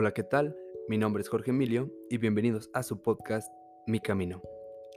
[0.00, 0.56] Hola, ¿qué tal?
[0.86, 3.52] Mi nombre es Jorge Emilio y bienvenidos a su podcast
[3.88, 4.40] Mi Camino.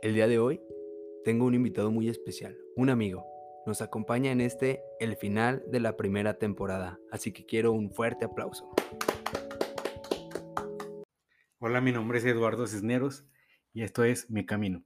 [0.04, 0.62] El día de hoy
[1.24, 3.26] tengo un invitado muy especial, un amigo.
[3.66, 8.26] Nos acompaña en este, el final de la primera temporada, así que quiero un fuerte
[8.26, 8.70] aplauso.
[11.58, 13.26] Hola, mi nombre es Eduardo Cisneros
[13.74, 14.84] y esto es Mi Camino.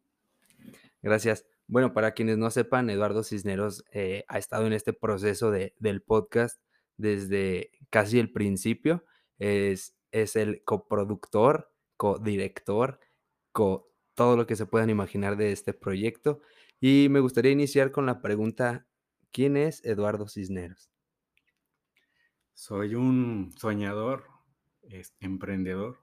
[1.01, 1.45] Gracias.
[1.67, 6.01] Bueno, para quienes no sepan, Eduardo Cisneros eh, ha estado en este proceso de, del
[6.01, 6.61] podcast
[6.95, 9.03] desde casi el principio.
[9.39, 12.99] Es, es el coproductor, codirector,
[13.51, 16.41] co todo lo que se puedan imaginar de este proyecto.
[16.79, 18.87] Y me gustaría iniciar con la pregunta,
[19.31, 20.89] ¿quién es Eduardo Cisneros?
[22.53, 24.23] Soy un soñador,
[25.19, 25.99] emprendedor,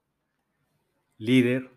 [1.16, 1.70] líder,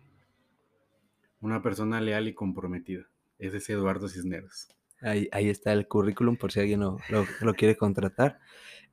[1.40, 3.06] una persona leal y comprometida.
[3.38, 4.68] Ese es Eduardo Cisneros.
[5.00, 8.40] Ahí, ahí está el currículum por si alguien lo, lo, quiere contratar.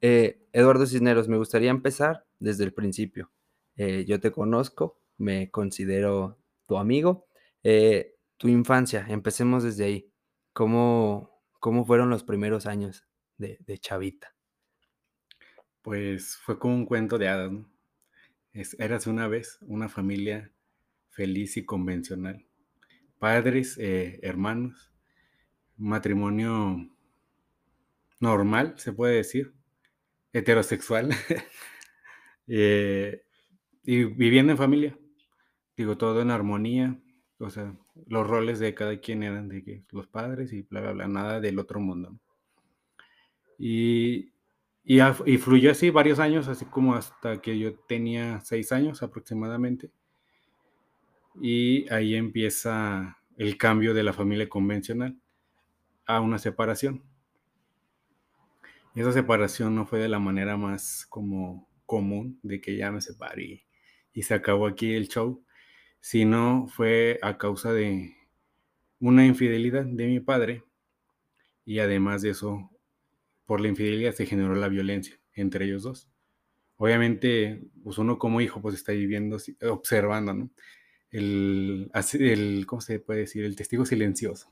[0.02, 3.32] Eh, Eduardo Cisneros, me gustaría empezar desde el principio.
[3.76, 7.28] Eh, yo te conozco, me considero tu amigo.
[7.64, 10.12] Eh, tu infancia, empecemos desde ahí.
[10.54, 14.36] ¿Cómo, cómo fueron los primeros años de, Chavita?
[15.82, 17.70] Pues fue como un cuento de hadas, ¿no?
[18.78, 20.52] Eras una vez una familia
[21.10, 22.46] feliz y convencional
[23.24, 24.92] padres, eh, hermanos,
[25.78, 26.90] matrimonio
[28.20, 29.54] normal, se puede decir,
[30.34, 31.12] heterosexual,
[32.48, 33.24] eh,
[33.84, 34.98] y viviendo en familia,
[35.78, 37.00] digo, todo en armonía,
[37.38, 37.76] o sea,
[38.08, 41.40] los roles de cada quien eran de que los padres y bla, bla, bla, nada
[41.40, 42.18] del otro mundo.
[43.58, 44.32] Y,
[44.84, 49.92] y, y, fluyó así varios años, así como hasta que yo tenía seis años aproximadamente.
[51.42, 55.18] Y ahí empieza el cambio de la familia convencional
[56.06, 57.04] a una separación.
[58.96, 63.66] Esa separación no fue de la manera más como común de que ya me separé
[64.14, 65.44] y, se acabó aquí el show,
[66.00, 68.16] sino fue a causa de
[69.00, 70.64] una infidelidad de mi padre
[71.66, 72.70] y además de eso,
[73.46, 76.10] por la infidelidad se generó la violencia entre ellos dos.
[76.78, 80.50] Obviamente, pues uno como hijo pues está viviendo, observando, ¿no?
[81.14, 83.46] el, el, ¿cómo se puede decir?
[83.46, 84.52] El testigo silencioso.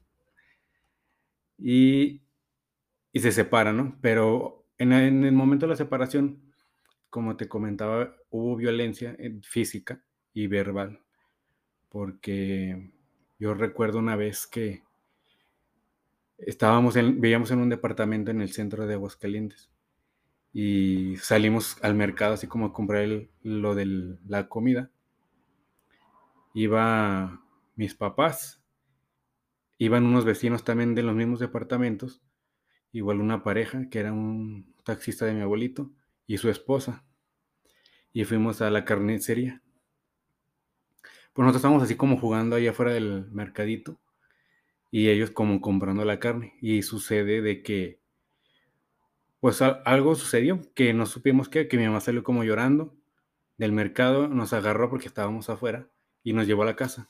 [1.58, 2.22] Y,
[3.14, 3.98] y se separa, ¿no?
[4.02, 6.42] Pero en, el momento de la separación,
[7.10, 11.02] como te comentaba, hubo violencia eh, física y verbal,
[11.90, 12.92] porque
[13.40, 14.84] yo recuerdo una vez que
[16.38, 19.70] estábamos en, vivíamos en un departamento en el centro de Aguascalientes
[20.54, 23.08] y salimos al mercado así como a comprar
[23.44, 24.90] lo de la comida
[26.54, 27.42] iba
[27.76, 28.62] mis papás,
[29.78, 32.22] iban unos vecinos también de los mismos departamentos,
[32.92, 35.92] igual una pareja que era un taxista de mi abuelito
[36.28, 37.04] y su esposa.
[38.14, 39.62] Y fuimos a la carnicería.
[41.34, 44.00] Pues nosotros estábamos así como jugando ahí afuera del mercadito
[44.92, 46.58] y ellos como comprando la carne.
[46.62, 48.00] Y sucede de que,
[49.40, 52.96] pues algo sucedió, que no supimos qué, que mi mamá salió como llorando
[53.58, 55.90] del mercado, nos agarró porque estábamos afuera
[56.24, 57.10] y nos llevó a la casa.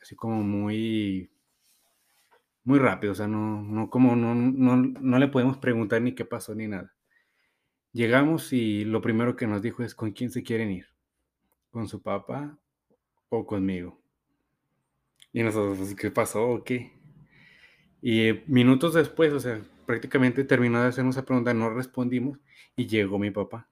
[0.00, 1.30] Así como muy,
[2.68, 6.26] muy rápido, o sea, no, no, como no, no, no le podemos preguntar ni qué
[6.26, 6.94] pasó ni nada.
[7.94, 10.86] Llegamos y lo primero que nos dijo es con quién se quieren ir,
[11.70, 12.58] con su papá
[13.30, 13.98] o conmigo.
[15.32, 16.92] Y nosotros, pues, ¿qué pasó o qué?
[18.02, 22.38] Y minutos después, o sea, prácticamente terminó de hacernos esa pregunta, no respondimos
[22.76, 23.70] y llegó mi papá.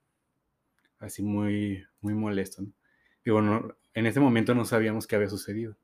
[0.98, 2.72] Así muy, muy molesto, ¿no?
[3.22, 5.76] Digo, no, en ese momento no sabíamos qué había sucedido.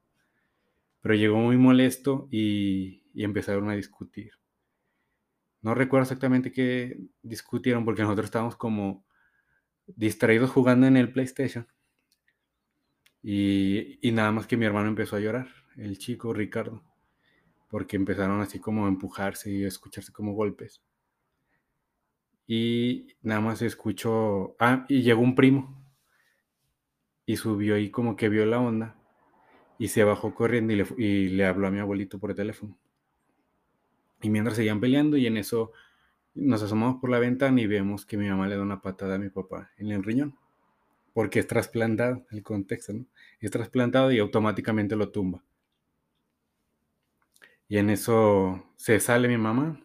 [1.03, 4.33] Pero llegó muy molesto y, empezaron a discutir.
[5.61, 9.05] No recuerdo exactamente qué discutieron porque nosotros estábamos como
[9.87, 11.67] distraídos jugando en el PlayStation.
[13.23, 15.47] Y, y, nada más que mi hermano empezó a llorar,
[15.77, 16.83] el chico Ricardo,
[17.69, 20.82] porque empezaron así como a empujarse y a escucharse como golpes.
[22.47, 25.82] Y nada más escuchó, ah, y llegó un primo
[27.25, 28.97] y subió y como que vio la onda
[29.79, 32.79] y se bajó corriendo y le, habló a mi abuelito por teléfono.
[34.23, 35.73] Y mientras seguían peleando y en eso
[36.35, 39.19] nos asomamos por la ventana y vemos que mi mamá le da una patada a
[39.19, 40.39] mi papá en el riñón.
[41.13, 43.07] Porque es trasplantado, el contexto, ¿no?
[43.41, 45.45] Es trasplantado y automáticamente lo tumba.
[47.69, 49.85] Y en eso se sale mi mamá.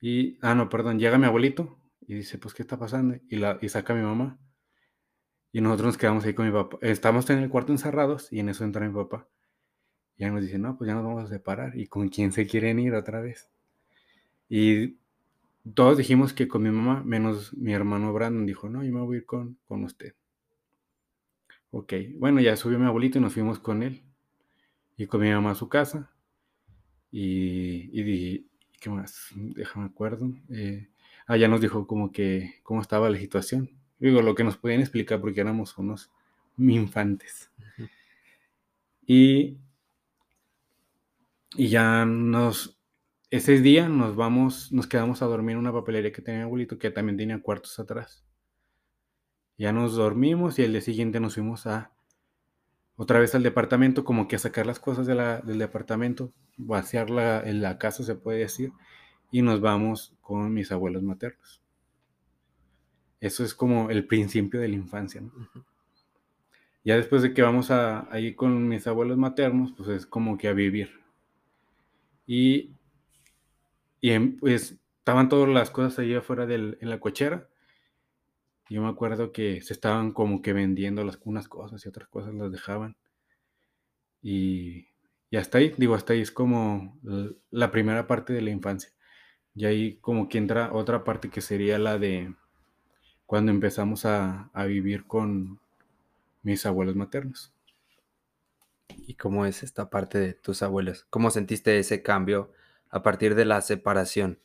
[0.00, 3.16] Y, ah, no, perdón, llega mi abuelito y dice, pues, ¿qué está pasando?
[3.28, 4.38] Y, la, y saca a mi mamá.
[5.52, 6.78] Y nosotros nos quedamos ahí con mi papá.
[6.82, 9.28] Estamos en el cuarto encerrados y en eso entra mi papá.
[10.20, 11.78] Ya nos dice, no, pues ya nos vamos a separar.
[11.78, 13.48] ¿Y con quién se quieren ir otra vez?
[14.50, 14.96] Y
[15.74, 19.16] todos dijimos que con mi mamá, menos mi hermano Brandon dijo, no, yo me voy
[19.16, 20.14] a ir con, con usted.
[21.70, 24.02] Ok, bueno, ya subió mi abuelito y nos fuimos con él.
[24.98, 26.10] Y con mi mamá a su casa.
[27.10, 28.44] Y, y dije,
[28.78, 29.30] ¿qué más?
[29.34, 30.30] Déjame acuerdo.
[30.50, 30.88] Eh,
[31.26, 33.70] allá nos dijo como que cómo estaba la situación.
[33.98, 36.10] Digo, lo que nos podían explicar porque éramos unos
[36.58, 37.50] infantes.
[39.06, 39.56] Y,
[41.56, 42.80] y ya nos,
[43.30, 46.78] ese día nos vamos, nos quedamos a dormir en una papelería que tenía mi abuelito,
[46.78, 48.24] que también tenía cuartos atrás.
[49.58, 51.92] Ya nos dormimos y el día siguiente nos fuimos a
[52.96, 57.62] otra vez al departamento, como que a sacar las cosas del departamento, vaciar la, en
[57.62, 58.72] la casa, se puede decir,
[59.30, 61.62] y nos vamos con mis abuelos maternos.
[63.20, 65.22] Eso es como el principio de la infancia.
[66.84, 70.48] Ya después de que vamos a, ahí con mis abuelos maternos, pues es como que
[70.48, 70.99] a vivir.
[72.32, 72.70] Y,
[74.00, 77.48] y pues estaban todas las cosas ahí afuera en la cochera
[78.70, 82.32] yo me acuerdo que se estaban como que vendiendo las, unas cosas y otras cosas
[82.34, 82.96] las dejaban.
[84.22, 84.86] Y,
[85.30, 86.98] y hasta ahí, digo, hasta ahí es como
[87.50, 88.90] la primera parte de la infancia.
[89.54, 92.34] Y ahí como que entra otra parte que sería la de
[93.26, 95.60] cuando empezamos a, a vivir con
[96.42, 97.52] mis abuelos maternos.
[99.06, 101.06] ¿Y cómo es esta parte de tus abuelos?
[101.10, 102.52] ¿Cómo sentiste ese cambio
[102.88, 104.40] a partir de la separación?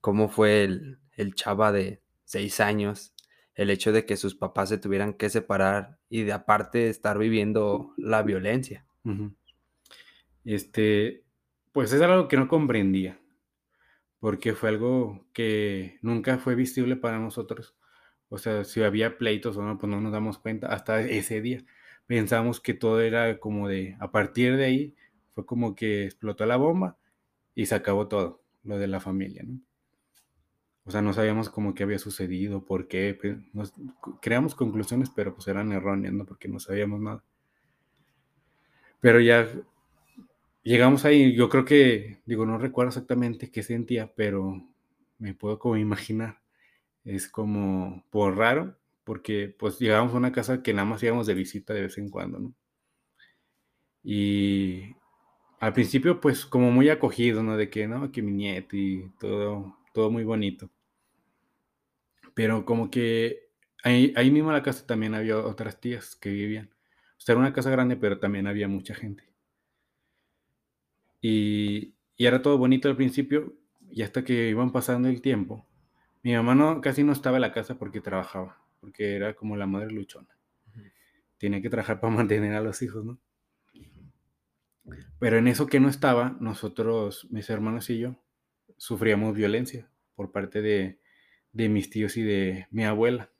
[0.00, 3.14] ¿Cómo fue el, el chava de seis años
[3.56, 7.94] el hecho de que sus papás se tuvieran que separar y de aparte estar viviendo
[7.96, 8.84] la violencia.
[10.44, 11.24] Este,
[11.72, 13.18] pues es algo que no comprendía,
[14.20, 17.74] porque fue algo que nunca fue visible para nosotros.
[18.28, 21.64] O sea, si había pleitos o no, pues no nos damos cuenta hasta ese día.
[22.06, 24.94] Pensamos que todo era como de, a partir de ahí,
[25.34, 26.96] fue como que explotó la bomba
[27.54, 29.60] y se acabó todo, lo de la familia, ¿no?
[30.86, 33.18] O sea, no sabíamos cómo que había sucedido, por qué.
[33.20, 33.74] Pues, nos,
[34.22, 36.24] creamos conclusiones, pero pues eran erróneas, ¿no?
[36.24, 37.24] Porque no sabíamos nada.
[39.00, 39.48] Pero ya
[40.62, 44.62] llegamos ahí, yo creo que, digo, no recuerdo exactamente qué sentía, pero
[45.18, 46.40] me puedo como imaginar.
[47.04, 48.76] Es como por raro,
[49.06, 52.10] porque pues llegamos a una casa que nada más íbamos de visita de vez en
[52.10, 52.54] cuando, ¿no?
[54.02, 54.96] Y
[55.60, 57.56] al principio pues como muy acogido, ¿no?
[57.56, 60.70] De que, no, que mi nieto y todo, todo muy bonito.
[62.34, 63.48] Pero como que
[63.84, 66.70] ahí, ahí mismo en la casa también había otras tías que vivían.
[67.18, 69.24] O sea, era una casa grande, pero también había mucha gente.
[71.20, 73.54] Y, y era todo bonito al principio,
[73.90, 75.66] y hasta que iban pasando el tiempo,
[76.22, 79.66] mi mamá no, casi no estaba en la casa porque trabajaba, porque era como la
[79.66, 80.28] madre luchona.
[81.38, 83.20] Tiene que trabajar para mantener a los hijos, ¿no?
[85.18, 88.16] Pero en eso que no estaba, nosotros, mis hermanos y yo,
[88.76, 91.00] sufríamos violencia por parte de,
[91.52, 93.30] de mis tíos y de mi abuela.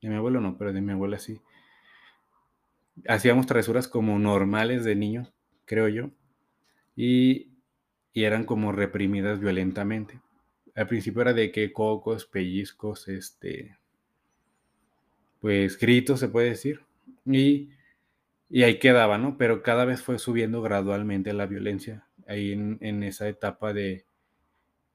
[0.00, 1.40] De mi abuelo no, pero de mi abuela sí.
[3.08, 5.32] Hacíamos travesuras como normales de niños,
[5.64, 6.10] creo yo,
[6.96, 7.52] y,
[8.12, 10.20] y eran como reprimidas violentamente.
[10.74, 13.78] Al principio era de que cocos, pellizcos, este,
[15.44, 16.80] pues gritos se puede decir,
[17.26, 17.68] y,
[18.48, 19.36] y ahí quedaba, ¿no?
[19.36, 24.06] Pero cada vez fue subiendo gradualmente la violencia ahí en, en esa etapa de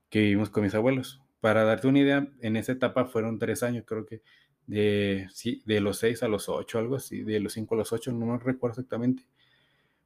[0.09, 3.83] que vivimos con mis abuelos para darte una idea, en esa etapa fueron tres años,
[3.85, 4.23] creo que
[4.65, 5.27] de,
[5.65, 8.25] de los seis a los ocho, algo así, de los cinco a los ocho, no
[8.25, 9.27] me recuerdo exactamente,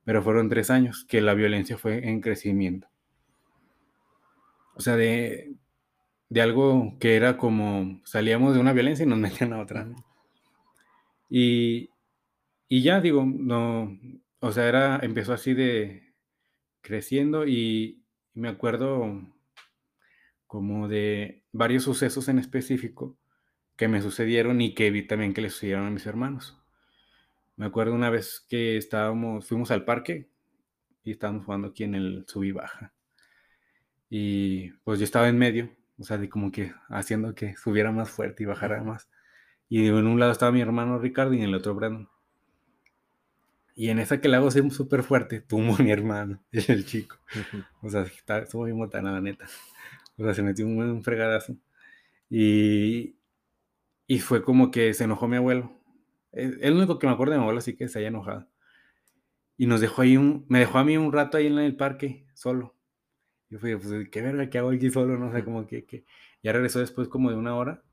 [0.04, 2.90] pero fueron tres años que la violencia fue en crecimiento.
[4.76, 5.54] O sea, de,
[6.28, 9.88] de algo que era como salíamos de una violencia y nos metían a otra.
[11.36, 11.90] Y,
[12.68, 13.98] y ya digo, no,
[14.40, 16.14] o sea, era, empezó así de
[16.82, 18.04] creciendo y
[18.36, 19.34] me acuerdo
[20.46, 23.18] como de varios sucesos en específico
[23.76, 26.62] que me sucedieron y que vi también que le sucedieron a mis hermanos.
[27.56, 30.30] Me acuerdo una vez que estábamos, fuimos al parque
[31.04, 32.94] y estábamos jugando aquí en el sub y baja.
[34.08, 38.12] Y pues yo estaba en medio, o sea, de como que haciendo que subiera más
[38.12, 39.10] fuerte y bajara más.
[39.74, 42.08] Y en un lado estaba mi hermano Ricardo y en el otro Brandon.
[43.76, 47.18] Y en esa que le hago súper fuerte, tumbo a mi hermano, el chico.
[47.82, 49.48] O sea, estuvo muy motana, la neta.
[50.16, 51.56] O sea, se metió un, un fregadazo.
[52.30, 53.16] Y,
[54.06, 55.74] y fue como que se enojó mi abuelo.
[56.34, 58.48] Es, el único que me acuerdo de mi abuelo, así que se haya enojado.
[59.58, 62.28] Y nos dejó ahí un, me dejó a mí un rato ahí en el parque,
[62.36, 62.76] solo.
[63.50, 65.18] Yo fui, pues, ¿qué verga que hago aquí solo?
[65.18, 66.06] No sé, como que, que...
[66.44, 67.84] Ya regresó después como de una hora.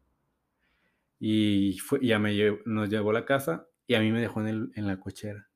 [1.21, 2.35] Y fue, ya me
[2.65, 5.49] nos llevó a la casa y a mí me dejó en, el, en la cochera.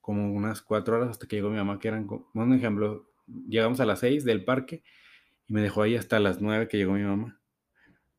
[0.00, 3.10] Como unas cuatro horas hasta que llegó mi mamá, que eran, un ejemplo,
[3.48, 4.84] llegamos a las seis del parque
[5.48, 7.40] y me dejó ahí hasta las 9 que llegó mi mamá.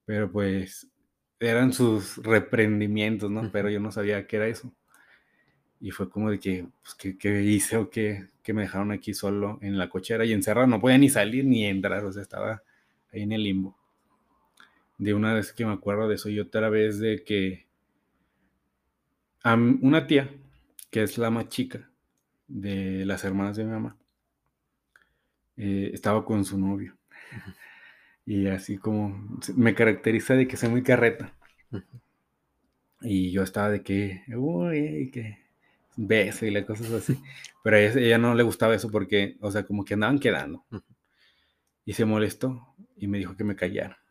[0.06, 0.92] Pero pues
[1.40, 3.50] eran sus reprendimientos, ¿no?
[3.52, 4.74] Pero yo no sabía qué era eso.
[5.80, 8.30] Y fue como de que, pues, ¿qué, qué hice o qué?
[8.42, 10.68] Que me dejaron aquí solo en la cochera y encerrado.
[10.68, 12.64] No podía ni salir ni entrar, o sea, estaba
[13.12, 13.78] ahí en el limbo.
[14.98, 17.68] De una vez que me acuerdo de eso y otra vez de que
[19.44, 20.30] a una tía,
[20.92, 21.90] que es la más chica
[22.48, 23.98] de las hermanas de mi mamá,
[25.58, 26.96] eh, estaba con su novio.
[28.26, 31.34] Y así como me caracteriza de que soy muy carreta.
[33.02, 35.40] Y yo estaba de que, uy, que
[35.98, 37.20] beso y las cosas así.
[37.64, 40.66] Pero a ella, no le gustaba eso porque, o sea, como que andaban quedando.
[41.86, 44.03] Y se molestó y me dijo que me callara.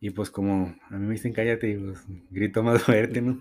[0.00, 3.38] Y pues como a mí me dicen cállate, y pues grito más fuerte, ¿no?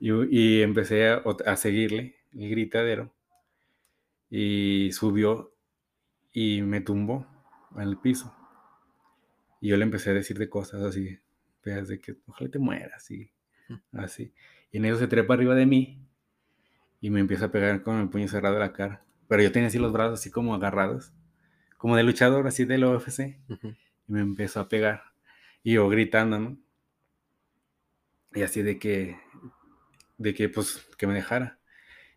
[0.00, 3.14] Y, empecé a, a, seguirle el gritadero.
[4.28, 5.54] Y subió
[6.32, 7.26] y me tumbó
[7.76, 8.34] en el piso.
[9.60, 11.20] Y yo le empecé a decir de cosas así,
[11.62, 13.30] de que ojalá te mueras, y
[13.92, 14.34] así.
[14.72, 16.04] Y en eso se trepa arriba de mí
[17.00, 19.04] y me empieza a pegar con el puño cerrado de la cara.
[19.28, 21.12] Pero yo tenía así los brazos así como agarrados,
[21.78, 23.38] como de luchador, así del UFC.
[24.08, 25.11] Y me empezó a pegar.
[25.62, 26.58] Y yo gritando, ¿no?
[28.34, 29.18] Y así de que,
[30.18, 31.58] de que, pues, que me dejara.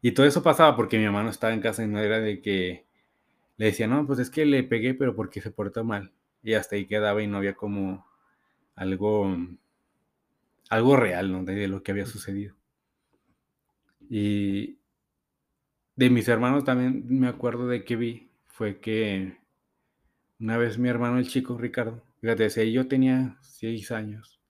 [0.01, 2.41] Y todo eso pasaba porque mi mamá no estaba en casa y no era de
[2.41, 2.85] que
[3.57, 6.13] le decía, no, pues es que le pegué, pero porque se portó mal.
[6.43, 8.07] Y hasta ahí quedaba y no había como
[8.75, 9.35] algo,
[10.69, 11.43] algo real, ¿no?
[11.43, 12.55] De lo que había sucedido.
[14.09, 14.77] Y
[15.97, 19.37] de mis hermanos también me acuerdo de que vi, fue que
[20.39, 24.41] una vez mi hermano, el chico Ricardo, fíjate, si yo tenía seis años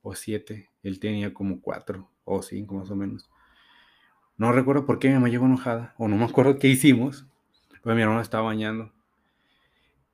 [0.00, 3.28] o siete, él tenía como cuatro o cinco más o menos.
[4.38, 7.26] No recuerdo por qué mi mamá llegó enojada, o no me acuerdo qué hicimos,
[7.82, 8.90] pero mi hermano estaba bañando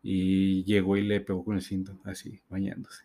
[0.03, 3.05] y llegó y le pegó con el cinto, así, bañándose.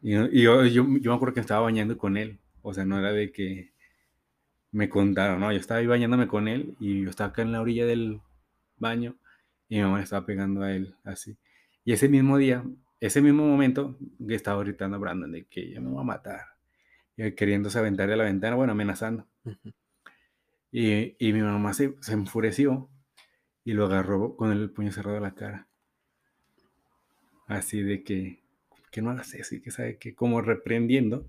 [0.00, 3.12] Y, yo, yo, yo, me acuerdo que estaba bañando con él, o sea, no era
[3.12, 3.74] de que
[4.72, 7.60] me contaron, no, yo estaba ahí bañándome con él y yo estaba acá en la
[7.60, 8.22] orilla del
[8.78, 9.14] baño
[9.68, 11.36] y mi mamá estaba pegando a él así.
[11.88, 12.62] Y ese mismo día,
[13.00, 16.42] ese mismo momento, que estaba gritando a Brandon de que ya me va a matar,
[17.16, 19.26] y queriéndose aventar de la ventana, bueno, amenazando.
[20.70, 22.90] y, y, mi mamá se, se, enfureció
[23.64, 25.66] y lo agarró con el puño cerrado a la cara.
[27.46, 28.42] Así de que,
[28.90, 31.26] que no hagas eso y que sabe que como reprendiendo.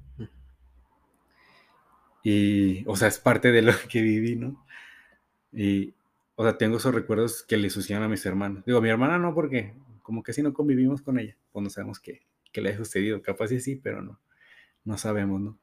[2.21, 4.65] Y, o sea, es parte de lo que viví, ¿no?
[5.53, 5.93] Y,
[6.35, 8.65] o sea, tengo esos recuerdos que le sucedían a mis hermanos.
[8.65, 9.73] Digo, mi hermana no, porque
[10.09, 13.21] como que si no convivimos con ella, pues no sabemos qué, qué le ha sucedido.
[13.21, 14.19] Capaz sí, sí, pero no,
[14.83, 15.59] no sabemos, ¿no?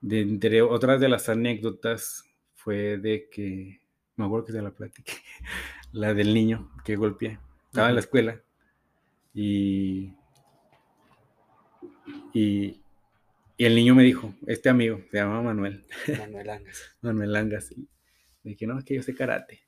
[0.00, 3.80] De, entre otras de las anécdotas fue de que,
[4.14, 5.14] me acuerdo que se la platiqué,
[5.92, 7.40] la del niño que golpeé.
[7.66, 8.40] Estaba en la escuela
[9.34, 10.12] y,
[12.32, 12.80] y
[13.58, 15.86] y el niño me dijo, este amigo, se llama Manuel.
[16.18, 16.96] Manuel Angas.
[17.00, 17.72] Manuel Angas.
[17.72, 17.88] Y
[18.42, 19.65] me dije, no, es que yo sé karate.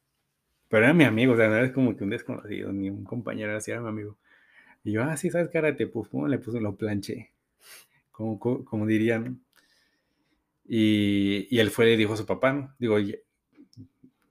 [0.68, 3.56] Pero era mi amigo, o sea, no era como que un desconocido, ni un compañero,
[3.56, 4.16] así era mi amigo.
[4.84, 5.87] Y yo, ah, sí, ¿sabes karate?
[5.87, 6.60] Pues, ¿cómo le puse?
[6.60, 7.32] Lo planché.
[8.12, 9.40] Como, como, dirían.
[10.66, 12.75] Y, y, él fue y le dijo a su papá, ¿no?
[12.78, 13.25] Digo, oye,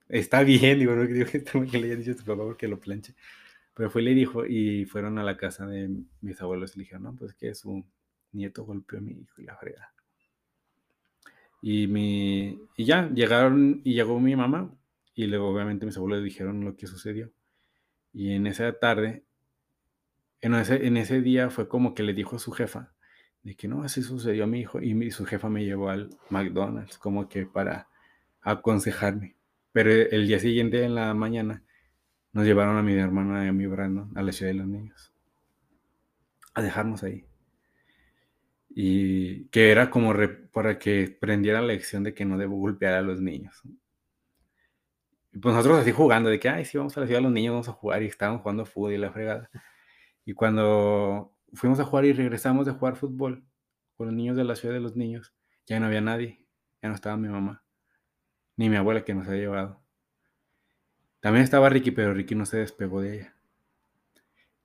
[0.10, 1.25] está bien, digo, no digo
[1.72, 3.15] que le haya dicho a su papá porque lo planché.
[3.74, 5.89] Pero fue y le dijo, y fueron a la casa de
[6.22, 7.86] mis abuelos y le dijeron, no, pues que es un
[8.32, 9.94] nieto golpeó a mi hijo y la frega.
[11.62, 14.72] Y, mi, y ya, llegaron y llegó mi mamá
[15.18, 17.32] y luego obviamente mis abuelos dijeron lo que sucedió.
[18.14, 19.24] Y en esa tarde,
[20.40, 22.94] en ese, en ese día fue como que le dijo a su jefa
[23.44, 26.98] de que no, así sucedió a mi hijo y su jefa me llevó al McDonald's
[26.98, 27.90] como que para
[28.42, 29.36] aconsejarme.
[29.72, 31.64] Pero el día siguiente en la mañana
[32.32, 35.12] nos llevaron a mi hermana y a mi Brandon a la ciudad de los niños.
[36.54, 37.26] A dejarnos ahí
[38.70, 40.14] y que era como
[40.52, 43.64] para que prendiera la lección de que no debo golpear a los niños.
[45.31, 47.53] Pues nosotros así jugando, de que, ay, sí, vamos a la ciudad de los niños,
[47.53, 49.50] vamos a jugar, y estábamos jugando fútbol y la fregada.
[50.25, 53.46] Y cuando fuimos a jugar y regresamos de jugar fútbol
[53.96, 55.34] con los niños de la ciudad de los niños,
[55.65, 56.46] ya no había nadie,
[56.81, 57.63] ya no estaba mi mamá,
[58.55, 59.81] ni mi abuela que nos había llevado.
[61.19, 63.36] También estaba Ricky, pero Ricky no se despegó de ella.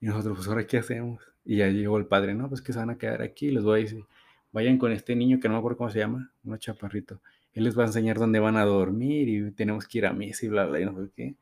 [0.00, 1.22] Y nosotros, pues, ¿ahora qué hacemos?
[1.44, 3.80] Y ya llegó el padre, no, pues que se van a quedar aquí, les voy
[3.80, 4.04] a decir,
[4.52, 7.20] vayan con este niño que no me acuerdo cómo se llama, un chaparrito.
[7.54, 10.46] Él les va a enseñar dónde van a dormir y tenemos que ir a misa
[10.46, 11.36] y bla, bla, y no sé qué.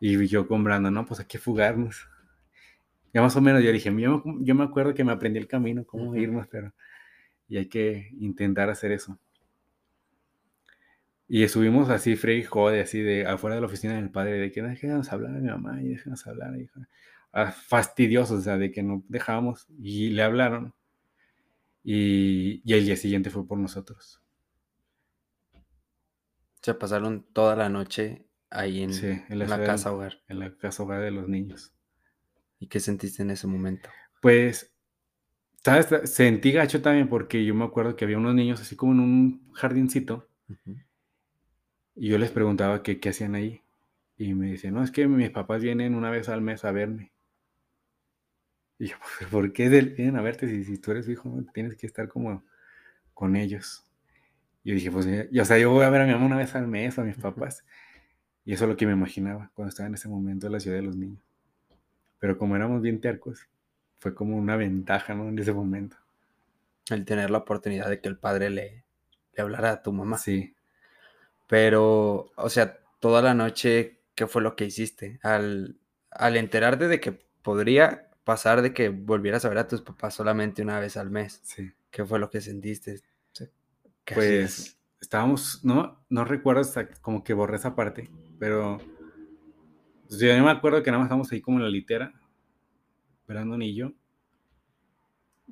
[0.00, 2.08] Y yo comprando, no, pues hay que fugarnos.
[3.14, 5.84] Ya más o menos yo dije, yo, yo me acuerdo que me aprendí el camino,
[5.84, 6.72] cómo irnos, pero
[7.52, 9.18] y hay que intentar hacer eso.
[11.28, 14.62] Y estuvimos así, Freddy jode, así de afuera de la oficina del padre, de que
[14.62, 16.88] déjenos hablar a mi mamá y déjenos hablar, hija.
[17.30, 19.66] Ah, fastidiosos, o sea, de que no dejábamos.
[19.78, 20.72] Y le hablaron.
[21.84, 24.21] Y, y el día siguiente fue por nosotros.
[26.62, 30.22] Se pasaron toda la noche ahí en, Sí, en la en la ciudad casa hogar.
[30.28, 31.74] En la casa hogar de los niños.
[32.60, 33.90] ¿Y qué sentiste en ese momento?
[34.20, 34.72] Pues,
[35.64, 36.10] ¿sabes?
[36.10, 39.52] Sentí gacho también porque yo me acuerdo que había unos niños así como en un
[39.54, 40.28] jardincito
[41.94, 43.62] y yo les preguntaba que qué hacían ahí.
[44.18, 47.12] Y me decían, no, es que mis papás vienen una vez al mes a verme.
[48.78, 51.42] Y yo, "Pues, ¿por qué vienen a verte si, si tú eres hijo?
[51.54, 52.44] Tienes que estar como
[53.14, 53.84] con ellos.
[54.64, 56.26] Y yo dije, pues, eh, y, o sea, yo voy a ver a mi mamá
[56.26, 57.64] una vez al mes, a mis papás.
[58.44, 60.76] Y eso es lo que me imaginaba cuando estaba en ese momento en la ciudad
[60.76, 61.22] de los niños.
[62.18, 63.48] Pero como éramos bien tercos,
[63.98, 65.28] fue como una ventaja, ¿no?
[65.28, 65.96] En ese momento.
[66.90, 68.84] El tener la oportunidad de que el padre le,
[69.34, 70.18] le hablara a tu mamá.
[70.18, 70.54] Sí.
[71.48, 75.18] Pero, o sea, toda la noche, ¿qué fue lo que hiciste?
[75.22, 75.76] Al,
[76.10, 80.62] al enterarte de que podría pasar de que volvieras a ver a tus papás solamente
[80.62, 81.72] una vez al mes, Sí.
[81.90, 83.00] ¿qué fue lo que sentiste?
[84.10, 88.78] O sea, ¿qué Pues estábamos, no, no recuerdo hasta como que borré esa parte, pero
[90.08, 92.12] pues, yo me acuerdo que nada más estábamos ahí como en la litera,
[93.26, 93.92] Brandon y yo.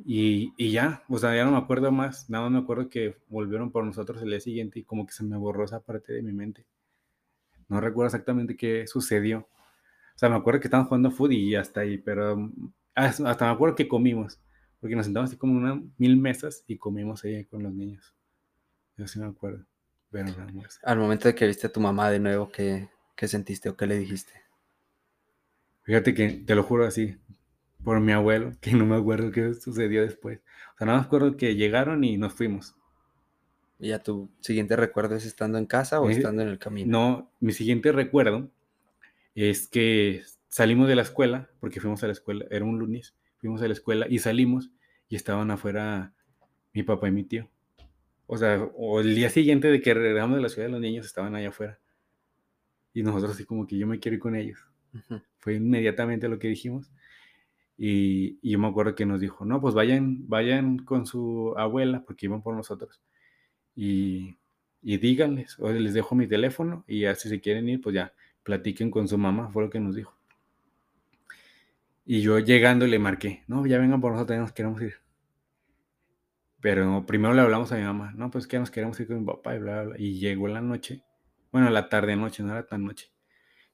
[0.04, 3.16] Y, y ya, o sea, ya no me acuerdo más, nada más me acuerdo que
[3.28, 6.22] volvieron por nosotros el día siguiente y como que se me borró esa parte de
[6.22, 6.66] mi mente.
[7.68, 9.40] No recuerdo exactamente qué sucedió.
[9.40, 13.52] O sea, me acuerdo que estábamos jugando fútbol y hasta ahí, pero mm, hasta me
[13.52, 14.40] acuerdo que comimos,
[14.80, 18.14] porque nos sentamos así como en una mil mesas y comimos ahí con los niños.
[19.00, 19.64] Yo sí me acuerdo.
[20.10, 20.78] Pero nada más.
[20.82, 23.86] Al momento de que viste a tu mamá de nuevo, ¿qué, qué sentiste o qué
[23.86, 24.30] le dijiste?
[25.84, 27.16] Fíjate que te lo juro así,
[27.82, 30.40] por mi abuelo, que no me acuerdo qué sucedió después.
[30.74, 32.74] O sea, nada más me acuerdo que llegaron y nos fuimos.
[33.78, 36.90] ¿Y ya tu siguiente recuerdo es estando en casa o Eh, estando en el camino?
[36.90, 38.50] No, mi siguiente recuerdo
[39.34, 43.62] es que salimos de la escuela, porque fuimos a la escuela, era un lunes, fuimos
[43.62, 44.70] a la escuela y salimos
[45.08, 46.12] y estaban afuera
[46.74, 47.48] mi papá y mi tío.
[48.32, 51.34] O sea, o el día siguiente de que regresamos de la ciudad los niños estaban
[51.34, 51.80] allá afuera.
[52.94, 54.60] Y nosotros así como que yo me quiero ir con ellos.
[54.94, 55.20] Ujú.
[55.40, 56.92] Fue inmediatamente lo que dijimos.
[57.76, 62.04] Y, y yo me acuerdo que nos dijo, no, pues vayan, vayan con su abuela,
[62.06, 63.02] porque iban por nosotros.
[63.74, 64.36] Y,
[64.80, 68.14] y díganles, o les dejo mi teléfono y ya si se quieren ir, pues ya
[68.44, 70.14] platiquen con su mamá, fue lo que nos dijo.
[72.06, 74.94] Y yo llegando le marqué, no, ya vengan por nosotros, ya nos queremos ir.
[76.60, 79.26] Pero primero le hablamos a mi mamá, no, pues que nos queremos ir con mi
[79.26, 79.96] papá y bla, bla, bla.
[79.98, 81.02] Y llegó la noche,
[81.52, 83.10] bueno, la tarde noche, no era tan noche.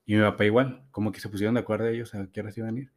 [0.05, 2.77] Y mi papá igual, como que se pusieron de acuerdo ellos a qué horas iban
[2.77, 2.93] a ir.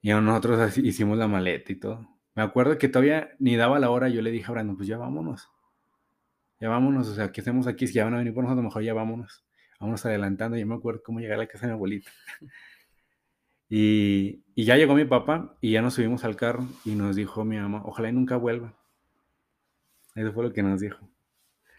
[0.00, 2.06] Y nosotros así hicimos la maleta y todo.
[2.34, 4.98] Me acuerdo que todavía ni daba la hora, yo le dije a Brandon, pues ya
[4.98, 5.48] vámonos.
[6.60, 7.86] Ya vámonos, o sea, ¿qué hacemos aquí?
[7.86, 9.44] Si ya van a venir por nosotros, mejor ya vámonos.
[9.80, 10.56] Vámonos adelantando.
[10.56, 12.10] Yo me acuerdo cómo llegar a la casa de mi abuelita.
[13.66, 17.44] Y, y ya llegó mi papá y ya nos subimos al carro y nos dijo
[17.44, 18.76] mi mamá, ojalá y nunca vuelva.
[20.14, 21.08] Eso fue lo que nos dijo.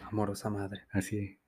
[0.01, 0.81] Amorosa madre.
[0.91, 1.39] Así,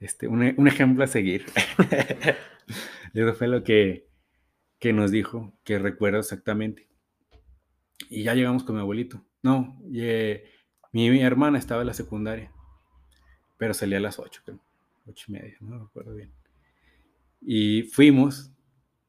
[0.00, 1.46] este, un, un ejemplo a seguir.
[3.14, 4.08] Eso fue lo que,
[4.78, 6.88] que nos dijo, que recuerdo exactamente.
[8.10, 9.24] Y ya llegamos con mi abuelito.
[9.42, 10.44] No, y, eh,
[10.92, 12.50] mi, mi hermana estaba en la secundaria,
[13.58, 14.60] pero salía a las 8, creo.
[15.06, 16.30] 8 y media, no me acuerdo bien.
[17.40, 18.50] Y fuimos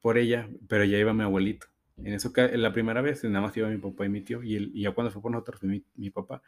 [0.00, 1.66] por ella, pero ya iba mi abuelito.
[1.96, 4.70] En eso, la primera vez, nada más iba mi papá y mi tío, y, el-
[4.74, 6.42] y ya cuando fue por nosotros fue mi, mi papá.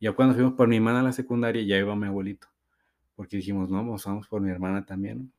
[0.00, 2.48] Ya cuando fuimos por mi hermana a la secundaria, ya iba mi abuelito.
[3.14, 5.32] Porque dijimos, no, pues vamos por mi hermana también.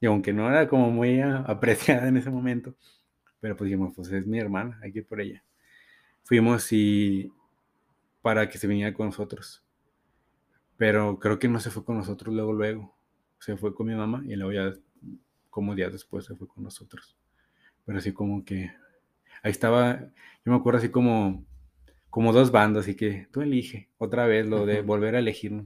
[0.00, 2.74] Y aunque no era como muy apreciada en ese momento,
[3.40, 5.42] pero pues dijimos, pues es mi hermana, hay que ir por ella.
[6.24, 7.32] Fuimos y
[8.20, 9.64] para que se viniera con nosotros.
[10.76, 12.94] Pero creo que no se fue con nosotros luego, luego.
[13.38, 14.72] Se fue con mi mamá y luego ya,
[15.50, 17.16] como días después, se fue con nosotros.
[17.84, 18.72] Pero así como que,
[19.42, 21.44] ahí estaba, yo me acuerdo así como,
[22.12, 25.64] como dos bandos, así que tú elige otra vez lo de volver a elegir,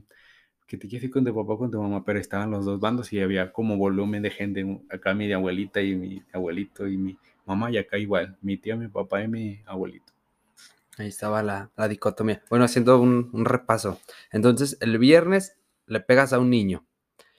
[0.67, 2.79] que te quieres ir con tu papá o con tu mamá, pero estaban los dos
[2.79, 7.17] bandos y había como volumen de gente, acá mi abuelita y mi abuelito y mi
[7.45, 10.13] mamá y acá igual, mi tía, mi papá y mi abuelito.
[10.97, 12.41] Ahí estaba la, la dicotomía.
[12.49, 13.99] Bueno, haciendo un, un repaso.
[14.31, 16.85] Entonces, el viernes le pegas a un niño.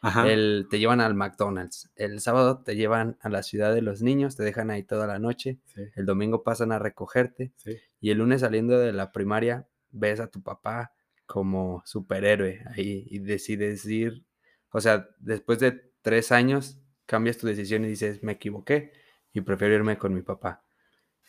[0.01, 0.31] Ajá.
[0.31, 1.91] El, te llevan al McDonald's.
[1.97, 5.19] El sábado te llevan a la ciudad de los niños, te dejan ahí toda la
[5.19, 5.59] noche.
[5.75, 7.53] Sí, El domingo pasan a recogerte.
[7.57, 10.93] sí, Y el lunes saliendo de la primaria, ves a tu papá
[11.27, 14.25] como superhéroe ahí y decides ir.
[14.71, 18.93] O sea, después de tres años, cambias tu decisión y dices, me equivoqué
[19.33, 20.65] y prefiero irme con mi papá.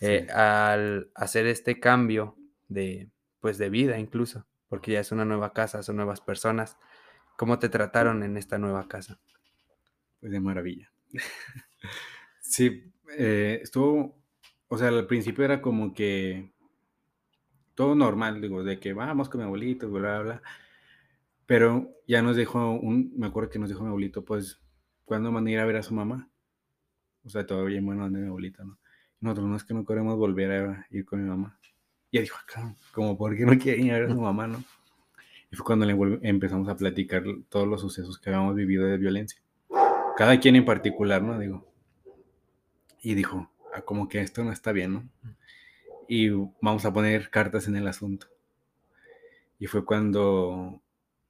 [0.02, 0.32] Eh, sí.
[0.34, 2.38] al hacer este cambio
[2.70, 3.10] de,
[3.42, 6.78] pues, de vida incluso, porque ya es una nueva casa, son nuevas personas,
[7.40, 9.18] ¿Cómo te trataron en esta nueva casa?
[10.20, 10.92] Pues de maravilla.
[12.42, 14.22] sí, eh, estuvo,
[14.68, 16.52] o sea, al principio era como que
[17.76, 20.42] todo normal, digo, de que vamos con mi abuelito, bla, bla, bla.
[21.46, 24.62] Pero ya nos dijo, un, me acuerdo que nos dijo mi abuelito, pues,
[25.06, 26.30] ¿cuándo van a ir a ver a su mamá?
[27.24, 28.80] O sea, todavía bueno de mi abuelita, ¿no?
[29.22, 31.58] Nosotros no es que no queremos volver a ir con mi mamá.
[32.12, 34.46] Y ella dijo, acá, como, ¿por qué no quieren ir a ver a su mamá,
[34.46, 34.62] no?
[35.52, 39.42] Y fue cuando le empezamos a platicar todos los sucesos que habíamos vivido de violencia.
[40.16, 41.40] Cada quien en particular, ¿no?
[41.40, 41.66] Digo.
[43.02, 45.10] Y dijo, ah, como que esto no está bien, ¿no?
[46.08, 46.30] Y
[46.62, 48.28] vamos a poner cartas en el asunto.
[49.60, 50.82] Y fue cuando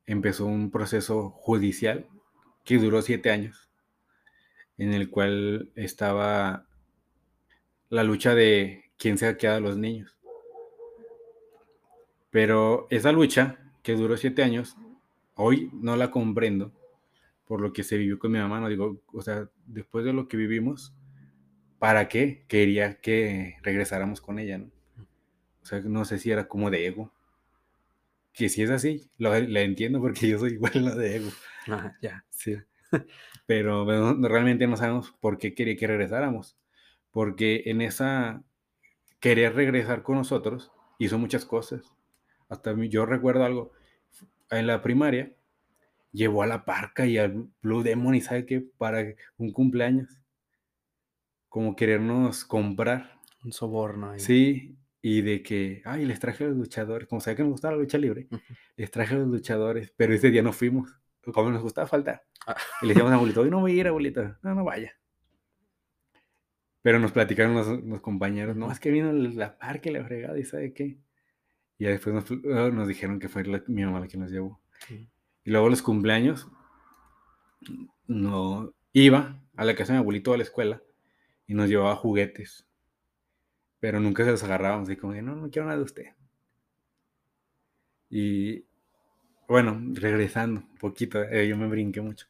[0.06, 2.08] empezó un proceso judicial
[2.64, 3.70] que duró siete años,
[4.78, 6.66] en el cual estaba
[7.90, 10.18] la lucha de quién se ha quedado a los niños.
[12.30, 14.76] Pero esa lucha que duró siete años,
[15.36, 16.74] hoy no la comprendo
[17.46, 18.60] por lo que se vivió con mi mamá.
[18.60, 20.94] No digo, o sea, después de lo que vivimos,
[21.80, 24.60] ¿para qué quería que regresáramos con ella?
[24.60, 24.72] ¿no?
[25.62, 27.12] O sea, no sé si era como de ego.
[28.34, 31.30] Que si es así, lo, la entiendo porque yo soy igual no de ego.
[31.68, 32.26] Ah, ya.
[32.30, 32.56] Sí.
[33.46, 33.86] Pero
[34.22, 36.58] realmente no sabemos por qué quería que regresáramos.
[37.12, 38.44] Porque en esa
[39.20, 41.94] querer regresar con nosotros hizo muchas cosas.
[42.50, 43.72] Hasta yo recuerdo algo.
[44.50, 45.32] En la primaria
[46.12, 49.06] llevó a la parca y al Blue Demon y sabe qué para
[49.38, 50.22] un cumpleaños.
[51.48, 53.20] Como querernos comprar.
[53.44, 54.12] Un soborno.
[54.12, 54.20] Ahí.
[54.20, 57.08] Sí, y de que, ay, les traje a los luchadores.
[57.08, 58.28] Como sabía que nos gustaba la lucha libre,
[58.76, 60.90] les traje a los luchadores, pero ese día no fuimos.
[61.34, 62.24] Como nos gustaba faltar.
[62.48, 62.56] Ah.
[62.82, 64.38] Y le decíamos a abuelito, hoy no voy a ir, abuelito.
[64.42, 64.94] No, no vaya.
[66.82, 70.74] Pero nos platicaron los, compañeros, no, es que vino la parque, la fregada y sabe
[70.74, 70.98] qué.
[71.80, 72.30] Y después nos,
[72.74, 74.62] nos dijeron que fue mi mamá la que nos llevó.
[75.44, 76.48] Y luego los cumpleaños,
[78.06, 80.84] no iba a la casa de mi abuelito a la escuela
[81.48, 82.68] y nos llevaba juguetes.
[83.80, 86.06] Pero nunca se los agarrábamos, y como de, no, no quiero nada de usted.
[88.10, 88.66] Y
[89.48, 92.28] bueno, regresando un poquito, eh, yo me brinqué mucho.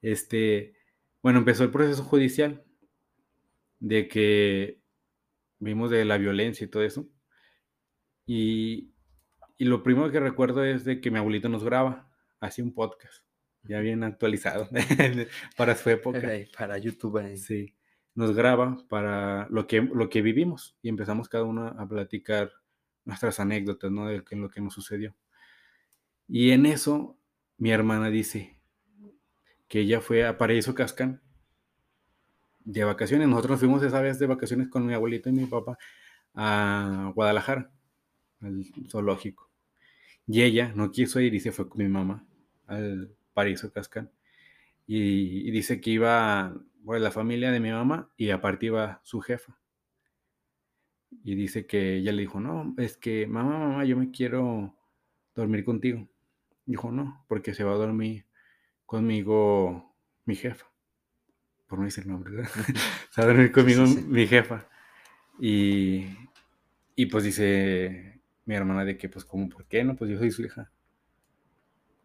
[0.00, 0.74] Este,
[1.20, 2.62] bueno, empezó el proceso judicial
[3.80, 4.78] de que
[5.58, 7.08] vimos de la violencia y todo eso.
[8.26, 8.90] Y,
[9.58, 12.10] lo primero que recuerdo es de que mi abuelito nos graba,
[12.40, 13.24] hacía un podcast,
[13.62, 14.68] ya bien actualizado
[15.56, 16.30] para su época.
[16.58, 17.36] Para YouTube.
[17.36, 17.74] Sí,
[18.14, 22.52] nos graba para lo que, lo que vivimos y empezamos cada uno a platicar
[23.04, 24.08] nuestras anécdotas, ¿no?
[24.08, 25.14] De lo que nos sucedió.
[26.28, 27.18] Y en eso
[27.56, 28.58] mi hermana dice
[29.68, 31.22] que ella fue a Paraíso Cascán
[32.64, 33.28] de vacaciones.
[33.28, 35.78] Nosotros fuimos esa vez de vacaciones con mi abuelito y mi papá
[36.34, 37.70] a Guadalajara,
[38.40, 39.50] al zoológico.
[40.26, 42.26] Y ella no quiso ir y se fue con mi mamá
[42.66, 44.10] al Paraíso Cascán.
[44.86, 49.58] Y, dice que iba pues, la familia de mi mamá y aparte iba su jefa.
[51.22, 54.74] Y dice que ella le dijo, no, es que mamá, mamá, yo me quiero
[55.34, 56.08] dormir contigo.
[56.66, 58.26] Dijo, no, porque se va a dormir
[58.86, 59.94] conmigo
[60.24, 60.74] mi jefa
[61.66, 62.50] por no decir nombre, ¿verdad?
[63.10, 64.68] se va a dormir conmigo mi jefa.
[65.40, 66.04] Y,
[66.94, 68.13] y pues dice
[68.46, 69.96] mi hermana de que, pues, como, ¿por qué no?
[69.96, 70.70] Pues yo soy su hija.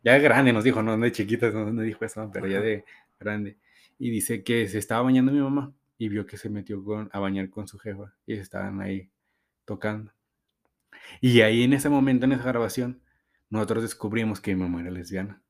[0.03, 2.61] Ya de grande nos dijo, no, no de chiquita, no, no dijo eso, pero ya
[2.61, 2.85] de
[3.19, 3.57] grande.
[3.97, 7.19] Y dice que se estaba bañando mi mamá y vio que se metió con, a
[7.19, 9.09] bañar con su jefa y estaban ahí
[9.65, 10.13] tocando.
[11.21, 13.01] Y ahí en ese momento, en esa grabación,
[13.49, 15.41] nosotros descubrimos que mi mamá era lesbiana.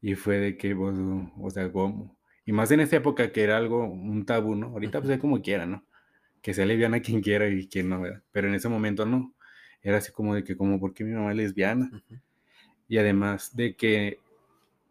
[0.00, 3.56] Y fue de que, pues, o sea, como, y más en esa época que era
[3.58, 4.68] algo, un tabú, ¿no?
[4.68, 5.84] Ahorita pues es como quiera, ¿no?
[6.42, 8.22] Que sea lesbiana quien quiera y quien no, ¿verdad?
[8.32, 9.34] Pero en ese momento no.
[9.82, 11.90] Era así como de que, como, ¿por qué mi mamá es lesbiana?
[12.88, 14.18] Y además de que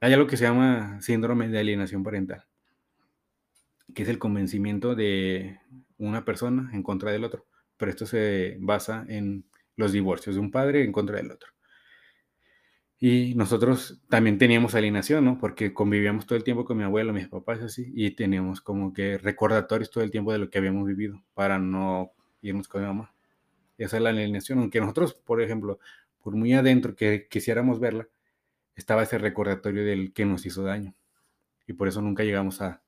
[0.02, 2.45] hay algo que se llama síndrome de alienación parental,
[3.93, 5.60] que es el convencimiento de
[5.97, 7.45] una persona en contra del otro.
[7.78, 11.52] Pero esto se basa en los divorcios de un padre en contra del otro.
[13.02, 15.38] Y nosotros también teníamos alienación, ¿no?
[15.38, 19.17] Porque convivíamos todo el tiempo con mi abuelo, mis papás, así, y teníamos como que
[19.17, 23.13] recordatorios todo el tiempo de lo que habíamos vivido para no irnos con mi mamá.
[23.80, 25.80] Esa es la alienación, aunque nosotros, por ejemplo,
[26.22, 28.08] por muy adentro que quisiéramos verla,
[28.76, 30.94] estaba ese recordatorio del que nos hizo daño.
[31.65, 32.84] Y por eso nunca llegamos a,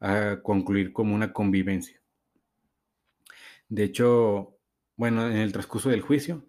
[0.00, 2.00] a concluir como una convivencia.
[3.68, 4.58] De hecho,
[4.96, 6.46] bueno, en el transcurso del juicio,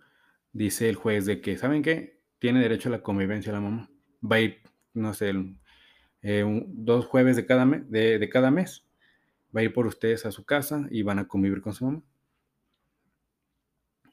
[0.51, 2.17] dice el juez de que, ¿saben qué?
[2.39, 3.89] tiene derecho a la convivencia la mamá.
[4.23, 4.61] Va a ir,
[4.93, 5.33] no sé,
[6.21, 8.85] eh, dos jueves de cada, de, cada mes.
[9.55, 12.03] Va a ir por ustedes a su casa y van a convivir con su mamá.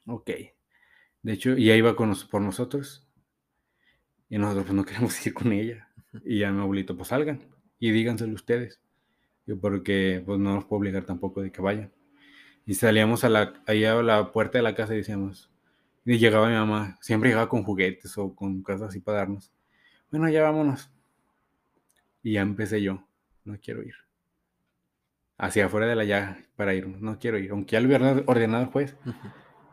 [0.05, 0.31] Ok.
[1.21, 3.07] De hecho, y ahí va con por nosotros.
[4.29, 5.89] Y nosotros pues no queremos ir con ella.
[6.23, 8.79] Y ya mi abuelito, pues salgan y díganselo ustedes.
[9.45, 11.91] Yo porque pues no nos puedo obligar tampoco de que vayan.
[12.65, 15.51] Y salíamos a la, allá a la puerta de la casa y decíamos,
[16.03, 19.51] y llegaba mi mamá, siempre llegaba con juguetes o con cosas así para darnos.
[20.09, 20.89] Bueno, ya vámonos.
[22.23, 23.07] Y ya empecé yo,
[23.43, 23.93] no quiero ir.
[25.37, 27.51] Hacia afuera de la ya para irnos, no quiero ir.
[27.51, 28.95] Aunque ya lo hubiera ordenado el juez,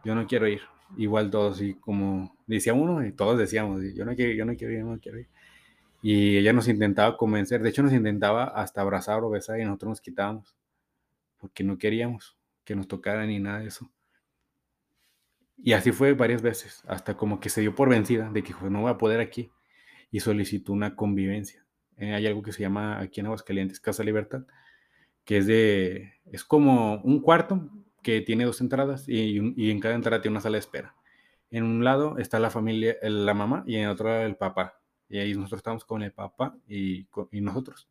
[0.04, 0.62] yo no quiero ir.
[0.96, 4.74] Igual todos, y como decía uno, y todos decíamos, yo no quiero yo no quiero
[4.74, 5.28] ir, no quiero ir.
[6.02, 9.90] Y ella nos intentaba convencer, de hecho nos intentaba hasta abrazar o besar y nosotros
[9.90, 10.54] nos quitábamos,
[11.38, 13.90] porque no queríamos que nos tocara ni nada de eso.
[15.62, 18.82] Y así fue varias veces, hasta como que se dio por vencida de que no
[18.82, 19.50] voy a poder aquí
[20.10, 21.64] y solicitó una convivencia.
[21.96, 24.42] Eh, hay algo que se llama aquí en Aguascalientes Casa Libertad,
[25.24, 27.70] que es de, es como un cuarto
[28.02, 30.94] que tiene dos entradas y, y en cada entrada tiene una sala de espera.
[31.50, 34.80] En un lado está la familia, la mamá y en otro lado el papá.
[35.08, 37.88] Y ahí nosotros estamos con el papá y, y nosotros.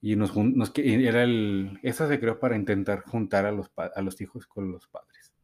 [0.00, 4.18] Y nos, nos, era el, esa se creó para intentar juntar a los, a los
[4.22, 5.34] hijos con los padres.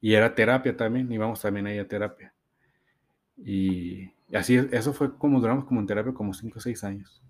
[0.00, 2.34] Y era terapia también, íbamos también ahí a terapia.
[3.36, 7.22] Y, así, eso fue como duramos como en terapia como 5 o 6 años.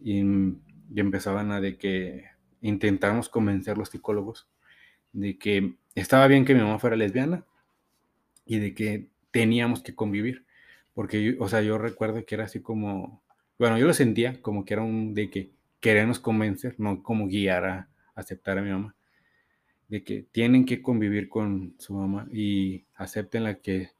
[0.00, 2.24] Y, y, empezaban a de que
[2.68, 4.48] intentamos convencer los psicólogos
[5.12, 7.44] de que estaba bien que mi mamá fuera lesbiana
[8.44, 10.44] y de que teníamos que convivir.
[10.94, 13.22] Porque, o sea, yo recuerdo que era así como,
[13.58, 15.50] bueno, yo lo sentía como que era un de que
[15.80, 18.94] queremos convencer, no como guiar a aceptar a mi mamá,
[19.88, 23.90] de que tienen que convivir con su mamá y acepten la que,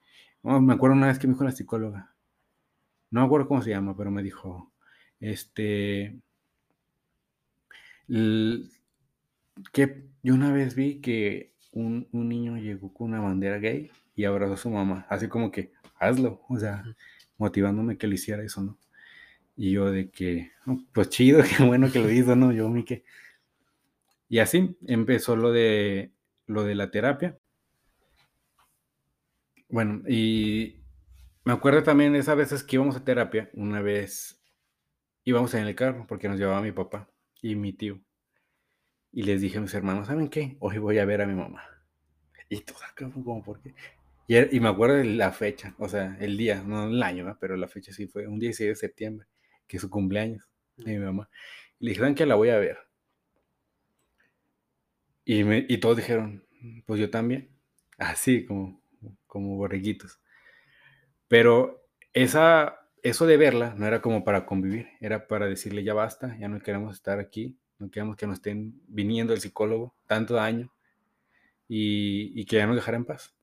[0.43, 2.15] me acuerdo una vez que me dijo la psicóloga,
[3.11, 4.73] no me acuerdo cómo se llama, pero me dijo,
[5.21, 6.19] este,
[8.09, 14.25] que yo una vez vi que un, un niño llegó con una bandera gay y
[14.25, 16.85] abrazó a su mamá, así como que, hazlo, o sea,
[17.39, 18.79] motivándome que lo hiciera eso, ¿no?
[19.57, 20.53] Y yo de que,
[20.93, 22.53] pues chido, qué bueno que lo hizo, ¿no?
[22.53, 23.05] Yo, mi que...
[24.29, 26.13] Y así empezó lo de,
[26.47, 27.39] lo de la terapia.
[29.69, 30.81] Bueno, y
[31.45, 34.41] me acuerdo también de esas veces que íbamos a terapia, una vez
[35.25, 37.09] íbamos en el carro porque nos llevaba mi papá
[37.43, 38.01] y mi tío.
[39.13, 40.57] Y les dije a mis hermanos, ¿saben qué?
[40.61, 41.63] Hoy voy a ver a mi mamá.
[42.49, 43.75] Y todos acá, como, ¿por qué?
[44.29, 47.69] Y, me acuerdo de la fecha, o sea, el día, no el año, pero la
[47.69, 49.27] fecha sí fue un 16 de septiembre,
[49.69, 51.31] que es su cumpleaños de mi mamá.
[51.79, 52.79] Y le dijeron que la voy a ver.
[55.25, 56.45] Y, me, y todos dijeron,
[56.87, 57.51] pues yo también.
[57.99, 58.83] Así, como,
[59.27, 60.21] como borreguitos.
[61.29, 66.37] Pero esa, eso de verla no era como para convivir, era para decirle ya basta,
[66.39, 70.73] ya no queremos estar aquí, no queremos que nos estén viniendo el psicólogo tanto daño
[71.69, 73.37] y, y que ya nos dejara en paz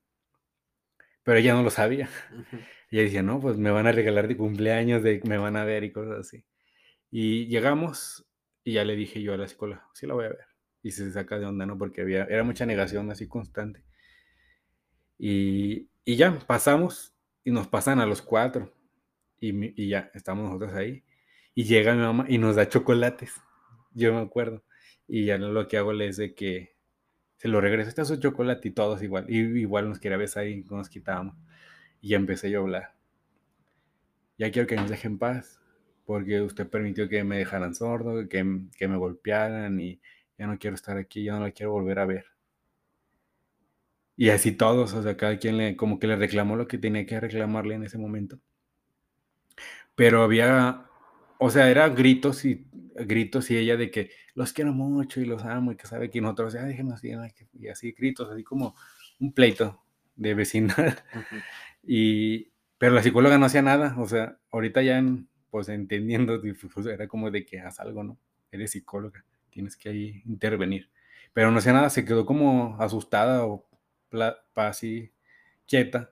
[1.24, 2.10] pero ella no lo sabía.
[2.92, 5.84] Ella decía, no, pues me van a regalar de cumpleaños, de, me van a ver
[5.84, 6.46] y cosas así.
[7.10, 8.24] Y llegamos
[8.64, 10.46] y ya le dije yo a la psicóloga, sí la voy a ver.
[10.84, 11.76] Y se saca de onda, ¿no?
[11.76, 13.84] Porque había, era mucha negación así constante.
[15.18, 18.72] Y, y ya pasamos y nos pasan a los cuatro.
[19.48, 21.04] Y, ya estamos nosotros ahí.
[21.54, 23.42] Y llega mi mamá y nos da chocolates.
[23.94, 24.64] Yo me acuerdo.
[25.08, 26.76] Y ya lo que hago es de que
[27.38, 29.26] se lo regresó, este es su chocolate y todos igual.
[29.28, 31.36] Y igual nos quería besar y nos quitábamos.
[32.00, 32.96] Y ya empecé yo a hablar.
[34.38, 35.62] Ya quiero que nos dejen paz,
[36.06, 40.02] porque usted permitió que me dejaran sordo, que, que me golpearan y
[40.38, 42.26] ya no quiero estar aquí, ya no la quiero volver a ver.
[44.16, 47.06] Y así todos, o sea, cada quien le, como que le reclamó lo que tenía
[47.06, 48.40] que reclamarle en ese momento.
[49.96, 50.86] Pero había,
[51.40, 55.44] o sea, eran gritos y gritos y ella de que los quiero mucho y los
[55.44, 58.76] amo y que sabe que nosotros, ya déjenos y así gritos, así como
[59.20, 59.84] un pleito
[60.16, 60.98] de vecindad.
[61.84, 65.04] y, pero la psicóloga no hacía nada, o sea, ahorita ya,
[65.50, 66.42] pues entendiendo,
[66.74, 68.20] pues, era como de que haz algo, ¿no?
[68.52, 70.90] Eres psicóloga, tienes que ahí intervenir.
[71.34, 73.68] Pero no hacía nada, se quedó como asustada o
[74.56, 75.12] así
[75.68, 76.12] quieta.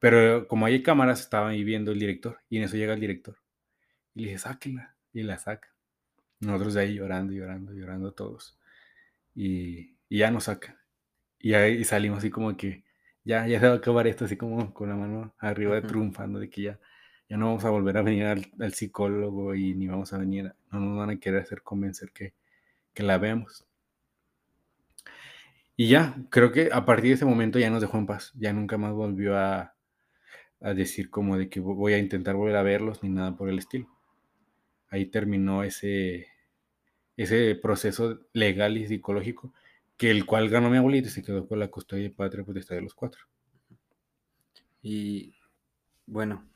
[0.00, 3.36] Pero como hay cámaras, estaba ahí viendo el director y en eso llega el director.
[4.14, 4.96] Y le dije, sáquenla.
[5.12, 5.68] Y la saca.
[6.40, 8.58] Nosotros de ahí llorando, llorando, llorando todos.
[9.34, 10.80] Y, y ya nos saca.
[11.38, 12.84] Y ahí salimos así como que
[13.24, 16.50] ya, ya se va a acabar esto, así como con la mano arriba, triunfando de
[16.50, 16.80] que ya,
[17.28, 20.54] ya no vamos a volver a venir al, al, psicólogo y ni vamos a venir,
[20.72, 22.34] no nos van a querer hacer convencer que,
[22.94, 23.66] que la veamos.
[25.76, 28.52] Y ya, creo que a partir de ese momento ya nos dejó en paz, ya
[28.52, 29.74] nunca más volvió a,
[30.60, 33.58] a decir como de que voy a intentar volver a verlos ni nada por el
[33.58, 33.88] estilo
[34.88, 36.26] ahí terminó ese,
[37.16, 39.54] ese proceso legal y psicológico,
[39.96, 42.66] que el cual ganó mi abuelito y se quedó con la custodia de patria pues,
[42.68, 43.22] de los cuatro.
[44.82, 45.34] Y
[46.06, 46.48] bueno,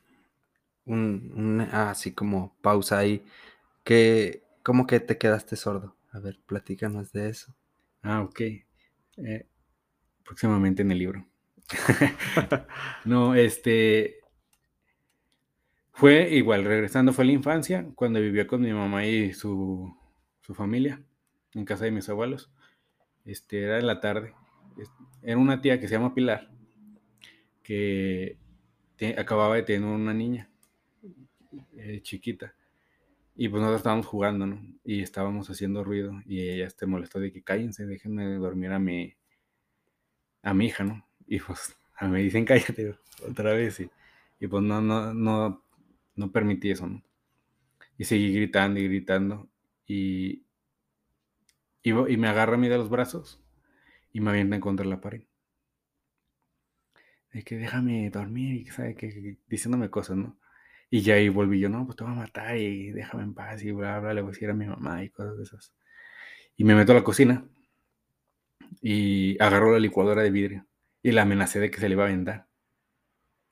[0.86, 3.24] un, un así como pausa ahí,
[3.84, 5.96] que, ¿cómo que te quedaste sordo?
[6.12, 7.54] A ver, platícanos de eso.
[8.02, 8.40] Ah, ok.
[9.16, 9.46] Eh,
[10.24, 11.26] próximamente en el libro.
[13.04, 14.20] no, este,
[15.92, 19.96] fue igual, regresando fue la infancia, cuando vivía con mi mamá y su,
[20.40, 21.02] su familia,
[21.54, 22.50] en casa de mis abuelos.
[23.24, 24.34] Este, era en la tarde.
[25.22, 26.50] Era una tía que se llama Pilar,
[27.62, 28.38] que
[29.16, 30.50] acababa de tener una niña
[31.76, 32.54] eh, chiquita.
[33.36, 34.60] Y pues nosotros estábamos jugando, ¿no?
[34.84, 36.20] Y estábamos haciendo ruido.
[36.26, 39.14] Y ella se molestó de que cállense, déjenme dormir a mi,
[40.42, 41.03] a mi hija, ¿no?
[41.26, 42.96] Y pues me dicen cállate
[43.28, 43.80] otra vez.
[43.80, 43.90] Y,
[44.40, 45.62] y pues no, no, no,
[46.16, 47.02] no permití eso, ¿no?
[47.98, 49.48] Y seguí gritando y gritando.
[49.86, 50.44] Y,
[51.82, 53.40] y, me agarra a mí de los brazos
[54.12, 55.24] y me avientan contra la pared.
[57.32, 60.38] De que déjame dormir y sabe que diciéndome cosas, ¿no?
[60.90, 63.62] Y ya ahí volví yo, no, pues te voy a matar y déjame en paz
[63.64, 65.74] y bla, bla, le voy a decir a mi mamá y cosas de esas.
[66.56, 67.44] Y me meto a la cocina
[68.80, 70.66] y agarró la licuadora de vidrio
[71.04, 72.48] y la amenacé de que se le iba a aventar.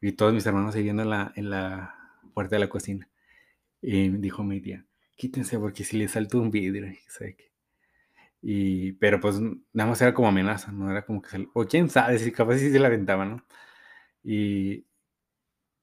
[0.00, 1.94] Y todos mis hermanos siguiendo en la, en la
[2.34, 3.10] puerta de la cocina.
[3.82, 4.86] Y dijo mi tía,
[5.16, 7.52] quítense porque si le saltó un vidrio, qué.
[8.40, 9.38] Y, pero pues
[9.72, 12.56] nada más era como amenaza, no era como que se, o quién sabe, si capaz
[12.56, 13.44] si se la aventaba, ¿no?
[14.24, 14.86] Y,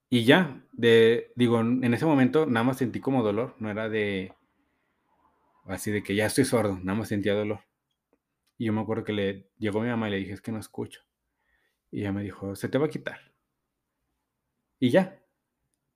[0.09, 4.33] y ya, de, digo, en ese momento nada más sentí como dolor, no era de,
[5.65, 7.61] así de que ya estoy sordo, nada más sentía dolor.
[8.57, 10.59] Y yo me acuerdo que le llegó mi mamá y le dije, es que no
[10.59, 11.01] escucho.
[11.91, 13.19] Y ella me dijo, se te va a quitar.
[14.79, 15.21] Y ya,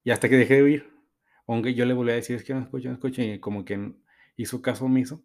[0.04, 0.94] y hasta que dejé de oír.
[1.48, 3.94] Aunque yo le volví a decir, es que no escucho, no escucho, y como que
[4.38, 5.24] hizo caso omiso,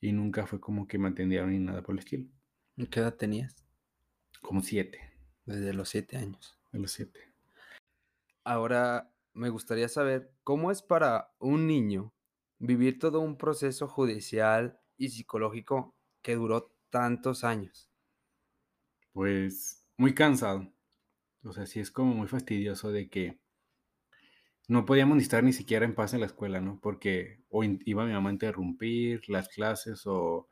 [0.00, 2.26] y nunca fue como que me atendieron ni nada por el estilo.
[2.76, 3.64] ¿Y ¿Qué edad tenías?
[4.40, 5.00] Como siete,
[5.46, 6.58] Desde los siete años.
[6.72, 7.32] de los siete.
[8.44, 12.12] Ahora me gustaría saber cómo es para un niño
[12.58, 17.90] vivir todo un proceso judicial y psicológico que duró tantos años.
[19.12, 20.68] Pues muy cansado.
[21.44, 23.38] O sea, sí es como muy fastidioso de que
[24.66, 26.80] no podíamos ni estar ni siquiera en paz en la escuela, ¿no?
[26.80, 30.48] Porque o iba mi mamá a interrumpir las clases o,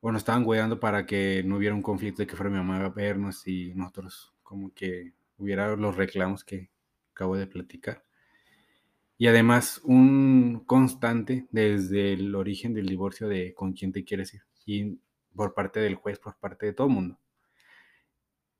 [0.00, 2.84] o nos estaban cuidando para que no hubiera un conflicto de que fuera mi mamá
[2.84, 6.70] a vernos y nosotros como que hubiera los reclamos que
[7.12, 8.04] acabo de platicar.
[9.16, 14.42] Y además un constante desde el origen del divorcio de con quién te quieres ir.
[14.66, 15.00] Y
[15.34, 17.18] por parte del juez, por parte de todo el mundo.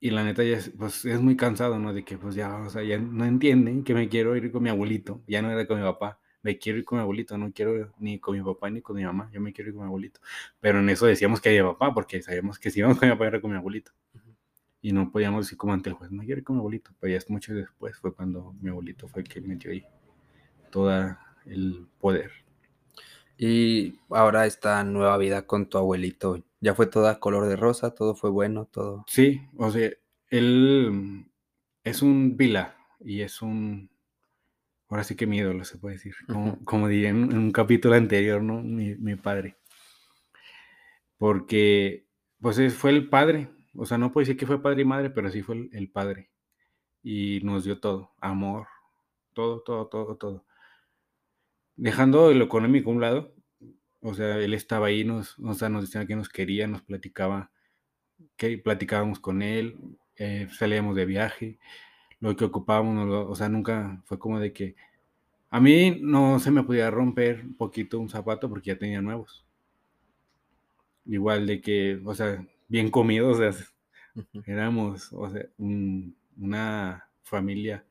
[0.00, 1.92] Y la neta ya es, pues, es muy cansado, ¿no?
[1.92, 4.70] De que pues ya, o sea, ya no entienden que me quiero ir con mi
[4.70, 5.22] abuelito.
[5.26, 6.20] Ya no era con mi papá.
[6.42, 7.36] Me quiero ir con mi abuelito.
[7.36, 9.28] No quiero ni con mi papá ni con mi mamá.
[9.32, 10.20] Yo me quiero ir con mi abuelito.
[10.60, 13.26] Pero en eso decíamos que había papá porque sabíamos que si íbamos con mi papá
[13.26, 13.92] era con mi abuelito.
[14.80, 16.92] Y no podíamos decir como ante el juez, no quiero ir con mi abuelito.
[17.00, 19.84] Pero ya es mucho después fue cuando mi abuelito fue el que metió ahí
[20.70, 22.30] todo el poder.
[23.38, 28.14] Y ahora esta nueva vida con tu abuelito, ya fue toda color de rosa, todo
[28.14, 29.04] fue bueno, todo.
[29.06, 29.90] Sí, o sea,
[30.30, 31.26] él
[31.84, 33.90] es un vila y es un,
[34.88, 37.94] ahora sí que mi ídolo se puede decir, como, como diría en, en un capítulo
[37.94, 38.62] anterior, ¿no?
[38.62, 39.56] Mi, mi padre.
[41.18, 42.06] Porque,
[42.40, 45.10] pues es- fue el padre, o sea, no puedo decir que fue padre y madre,
[45.10, 46.30] pero sí fue el, el padre.
[47.02, 48.68] Y nos dio todo, amor,
[49.34, 50.46] todo, todo, todo, todo.
[51.78, 53.34] Dejando lo económico a un lado,
[54.02, 57.50] o sea, él estaba ahí, nos, o sea, nos decía que nos quería, nos platicaba,
[58.36, 59.76] que platicábamos con él,
[60.16, 61.58] eh, salíamos de viaje,
[62.20, 64.76] lo que ocupábamos, o sea, nunca fue como de que
[65.50, 69.46] a mí no se me podía romper un poquito un zapato porque ya tenía nuevos.
[71.06, 73.64] Igual de que, o sea, bien comidos, o sea,
[74.46, 77.84] éramos, o sea, un- una familia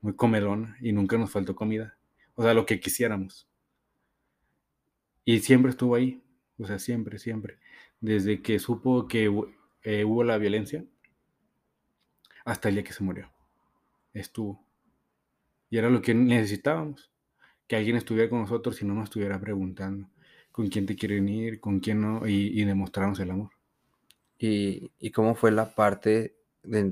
[0.00, 1.96] muy comelona y nunca nos faltó comida,
[2.42, 3.48] o sea, lo que quisiéramos.
[5.24, 6.20] Y siempre estuvo ahí,
[6.58, 7.60] o sea, siempre, siempre.
[8.00, 9.30] Desde que supo que
[9.84, 10.84] eh, hubo la violencia
[12.44, 13.30] hasta el día que se murió.
[14.12, 14.66] Estuvo.
[15.70, 17.12] Y era lo que necesitábamos,
[17.68, 20.10] que alguien estuviera con nosotros y no nos estuviera preguntando
[20.50, 23.52] con quién te quieren ir, con quién no, y, y demostrarnos el amor.
[24.36, 26.34] ¿Y, y cómo fue la parte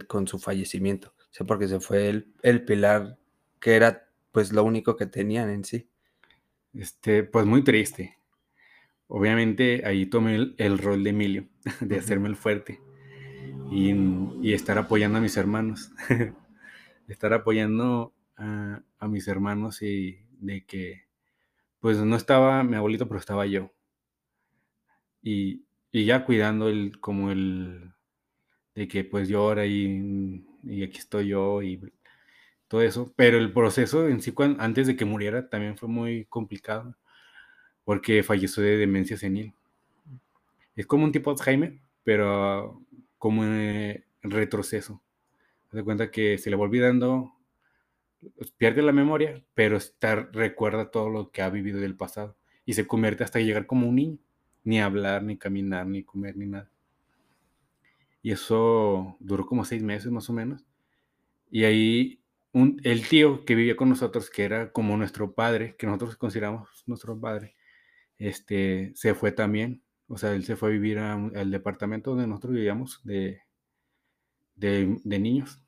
[0.06, 1.12] con su fallecimiento?
[1.40, 3.18] O porque se fue el, el pilar
[3.58, 5.88] que era pues lo único que tenían en sí.
[6.74, 8.18] Este, pues muy triste.
[9.08, 11.48] Obviamente ahí tomé el, el rol de Emilio,
[11.80, 12.80] de hacerme el fuerte
[13.70, 13.92] y,
[14.42, 15.92] y estar apoyando a mis hermanos.
[17.08, 21.04] estar apoyando a, a mis hermanos y de que,
[21.80, 23.72] pues no estaba mi abuelito, pero estaba yo.
[25.22, 27.92] Y, y ya cuidando el, como el,
[28.74, 31.80] de que pues llora y, y aquí estoy yo y,
[32.70, 36.94] todo eso, pero el proceso en sí, antes de que muriera, también fue muy complicado,
[37.82, 39.54] porque falleció de demencia senil.
[40.76, 42.80] Es como un tipo Alzheimer, pero
[43.18, 45.02] como en retroceso.
[45.68, 47.32] Se da cuenta que se le va olvidando,
[48.56, 52.86] pierde la memoria, pero está, recuerda todo lo que ha vivido del pasado y se
[52.86, 54.18] convierte hasta llegar como un niño,
[54.62, 56.70] ni hablar, ni caminar, ni comer, ni nada.
[58.22, 60.64] Y eso duró como seis meses más o menos.
[61.50, 62.19] Y ahí
[62.52, 67.18] el tío que vivía con nosotros, que era como nuestro padre, que nosotros consideramos nuestro
[67.20, 67.56] padre,
[68.18, 69.82] este, se fue también.
[70.08, 73.42] O sea, él se fue a vivir al departamento donde nosotros vivíamos de,
[74.56, 75.62] de, de niños.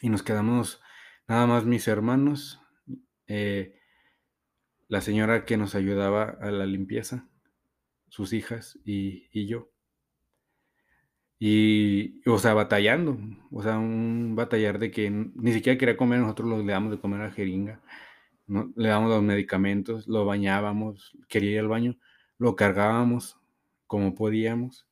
[0.00, 0.80] Y nos quedamos
[1.28, 2.60] nada más mis hermanos,
[3.26, 3.78] eh,
[4.88, 7.28] la señora que nos ayudaba a la limpieza,
[8.08, 9.73] sus hijas y, y yo.
[11.46, 13.18] Y, o sea, batallando,
[13.50, 17.20] o sea, un batallar de que ni siquiera quería comer, nosotros le damos de comer
[17.20, 17.82] a jeringa,
[18.46, 18.72] ¿no?
[18.76, 21.98] le damos los medicamentos, lo bañábamos, quería ir al baño,
[22.38, 23.38] lo cargábamos
[23.86, 24.86] como podíamos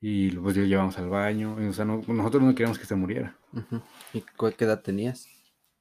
[0.00, 3.36] y pues lo llevábamos al baño, o sea, no- nosotros no queríamos que se muriera.
[4.14, 5.28] ¿Y cu- qué edad tenías?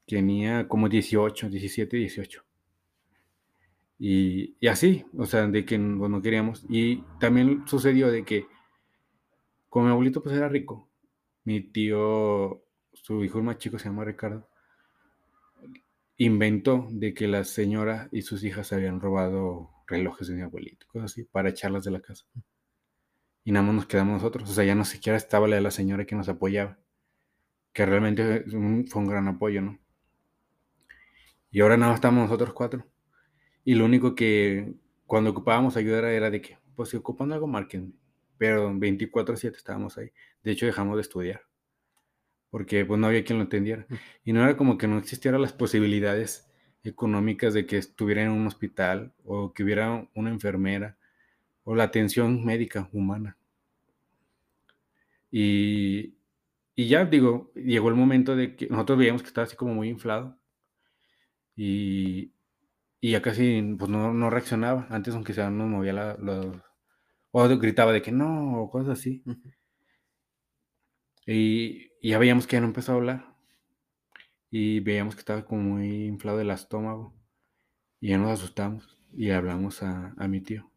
[0.05, 2.43] Tenía como 18, 17, 18.
[3.97, 6.65] Y, y así, o sea, de que no, no queríamos.
[6.67, 8.47] Y también sucedió de que,
[9.71, 10.89] como mi abuelito pues era rico,
[11.45, 12.61] mi tío,
[12.91, 14.49] su hijo más chico se llama Ricardo,
[16.17, 21.13] inventó de que la señora y sus hijas habían robado relojes de mi abuelito, cosas
[21.13, 22.25] así, para echarlas de la casa.
[23.45, 25.71] Y nada más nos quedamos nosotros, o sea, ya no siquiera estaba la de la
[25.71, 26.77] señora que nos apoyaba,
[27.71, 29.79] que realmente fue un, gran apoyo, ¿no?
[31.49, 32.85] Y ahora nada más estamos nosotros cuatro.
[33.63, 34.73] Y lo único que
[35.05, 38.00] cuando ocupábamos ayuda era de que, pues si ocupan algo, márquenme.
[38.41, 40.09] Pero 24/7 estábamos ahí.
[40.43, 41.41] De hecho, dejamos de estudiar.
[42.51, 43.87] Porque pues no había quien lo entendiera.
[44.23, 46.51] Y no era como que no existieran las posibilidades
[46.83, 50.97] económicas de que estuviera en un hospital o que hubiera una enfermera
[51.63, 53.37] o la atención médica humana.
[55.31, 56.15] Y,
[56.75, 59.89] y ya, digo, llegó el momento de que nosotros veíamos que estaba así como muy
[59.89, 60.37] inflado.
[61.55, 62.33] Y,
[63.01, 64.87] y ya casi pues no, no reaccionaba.
[64.89, 66.57] Antes, aunque sea, nos movía la, los-
[67.31, 69.23] o gritaba de que no, o cosas así.
[71.25, 73.35] Y, y ya veíamos que ya no empezó a hablar.
[74.49, 77.13] Y veíamos que estaba como muy inflado el estómago.
[77.99, 78.97] Y ya nos asustamos.
[79.13, 80.69] Y hablamos a, a mi tío.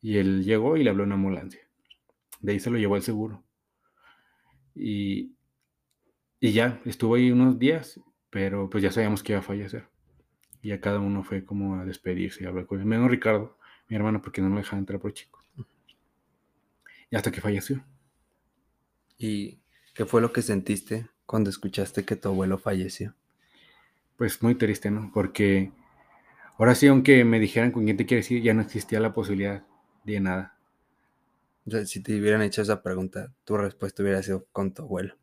[0.00, 1.60] Y él llegó y le habló a una ambulancia.
[2.40, 3.44] De ahí se lo llevó al seguro.
[4.74, 5.34] Y,
[6.40, 8.00] y ya, estuvo ahí unos días,
[8.30, 9.88] pero pues ya sabíamos que iba a fallecer.
[10.62, 12.86] Y ya cada uno fue como a despedirse y a hablar con él.
[12.86, 13.58] Menos Ricardo,
[13.88, 15.37] mi hermano, porque no me dejaba entrar por chico.
[17.10, 17.84] Y hasta que falleció.
[19.16, 19.60] ¿Y
[19.94, 23.14] qué fue lo que sentiste cuando escuchaste que tu abuelo falleció?
[24.16, 25.10] Pues muy triste, ¿no?
[25.12, 25.72] Porque
[26.58, 29.64] ahora sí, aunque me dijeran con quién te quieres ir, ya no existía la posibilidad
[30.04, 30.58] de nada.
[31.66, 35.16] O sea, si te hubieran hecho esa pregunta, tu respuesta hubiera sido con tu abuelo.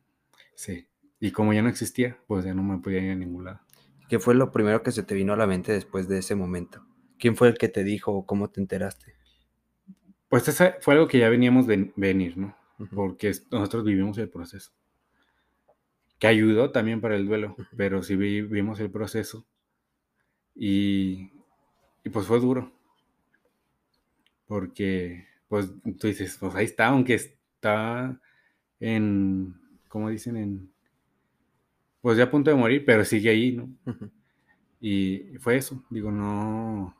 [0.54, 0.88] Sí.
[1.18, 3.60] Y como ya no existía, pues ya no me podía ir a ningún lado.
[4.08, 6.86] ¿Qué fue lo primero que se te vino a la mente después de ese momento?
[7.18, 9.14] ¿Quién fue el que te dijo o cómo te enteraste?
[10.28, 12.56] Pues esa fue algo que ya veníamos de venir, ¿no?
[12.94, 14.70] Porque nosotros vivimos el proceso.
[16.18, 19.46] Que ayudó también para el duelo, pero sí vi- vivimos el proceso.
[20.56, 21.30] Y,
[22.04, 22.72] y pues fue duro.
[24.46, 25.68] Porque, pues
[25.98, 28.20] tú dices, pues ahí está, aunque está
[28.80, 29.54] en,
[29.88, 30.36] ¿cómo dicen?
[30.36, 30.72] En,
[32.00, 33.68] pues ya a punto de morir, pero sigue ahí, ¿no?
[34.80, 36.94] Y fue eso, digo, no,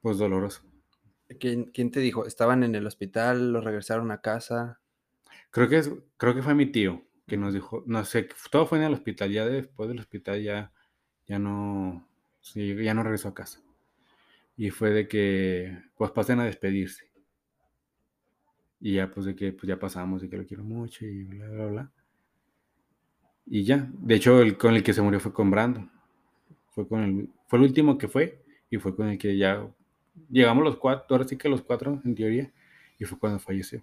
[0.00, 0.62] pues doloroso.
[1.40, 2.26] ¿Quién, quién te dijo?
[2.26, 3.52] ¿Estaban en el hospital?
[3.52, 4.80] ¿Lo regresaron a casa?
[5.50, 8.78] Creo que, es, creo que fue mi tío que nos dijo, no sé, todo fue
[8.78, 10.72] en el hospital, ya después del hospital ya,
[11.26, 12.08] ya no,
[12.40, 13.60] sí, ya no regresó a casa.
[14.56, 17.10] Y fue de que, pues pasen a despedirse.
[18.80, 21.48] Y ya, pues de que, pues ya pasamos, de que lo quiero mucho y bla,
[21.48, 21.92] bla, bla.
[23.46, 25.90] Y ya, de hecho, el con el que se murió fue con Brandon.
[26.70, 29.66] Fue con el, fue el último que fue y fue con el que ya
[30.30, 32.52] llegamos los cuatro, ahora sí que los cuatro en teoría,
[32.98, 33.82] y fue cuando falleció.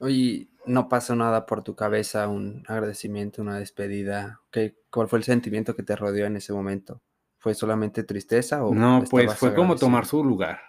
[0.00, 2.28] Oye, ¿no pasó nada por tu cabeza?
[2.28, 4.40] ¿Un agradecimiento, una despedida?
[4.50, 7.02] ¿Qué, ¿Cuál fue el sentimiento que te rodeó en ese momento?
[7.38, 10.60] ¿Fue solamente tristeza o No, pues fue como tomar su lugar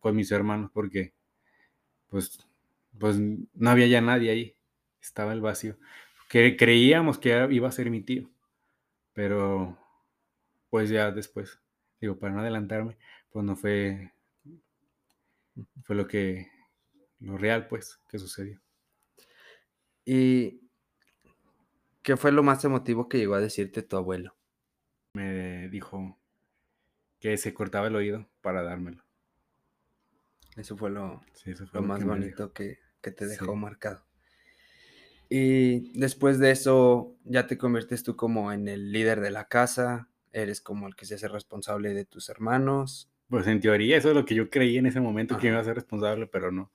[0.00, 1.14] con mis hermanos, porque
[2.08, 2.38] pues,
[2.98, 4.56] pues no había ya nadie ahí,
[5.00, 5.76] estaba el vacío.
[6.28, 8.30] Que creíamos que iba a ser mi tío,
[9.12, 9.78] pero
[10.70, 11.60] pues ya después,
[12.00, 12.96] digo, para no adelantarme,
[13.34, 14.12] pues no fue,
[15.82, 16.46] fue lo que,
[17.18, 18.62] lo real pues, que sucedió.
[20.06, 20.60] Y
[22.04, 24.36] ¿Qué fue lo más emotivo que llegó a decirte tu abuelo?
[25.14, 26.18] Me dijo
[27.18, 29.02] que se cortaba el oído para dármelo.
[30.56, 33.46] Eso fue lo, Sí, eso fue lo lo más que bonito que, que te dejó
[33.54, 33.56] Sí.
[33.56, 34.04] marcado.
[35.28, 40.08] Y después de eso, ya te conviertes tú como en el líder de la casa,
[40.32, 43.10] eres como el que se hace responsable de tus hermanos.
[43.28, 45.60] Pues en teoría eso es lo que yo creí en ese momento que iba a
[45.60, 45.66] Ajá.
[45.66, 46.72] ser responsable, pero no.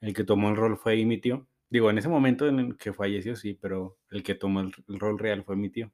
[0.00, 1.48] El que tomó el rol fue ahí mi tío.
[1.70, 4.98] Digo, en ese momento en el que falleció, sí, pero el que tomó el, el
[5.00, 5.92] rol real fue mi tío.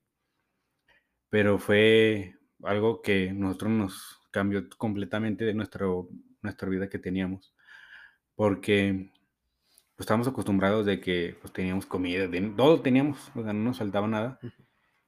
[1.30, 6.08] Pero fue algo que nosotros nos cambió completamente de nuestro,
[6.42, 7.54] nuestra vida que teníamos.
[8.34, 9.10] Porque
[9.96, 13.78] pues, estábamos acostumbrados de que pues, teníamos comida, de- todo teníamos, o sea, no nos
[13.78, 14.40] faltaba nada.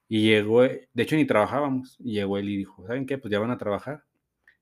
[0.09, 3.19] Y llegó, eh, de hecho ni trabajábamos, y llegó él y dijo, ¿saben qué?
[3.19, 4.05] Pues ya van a trabajar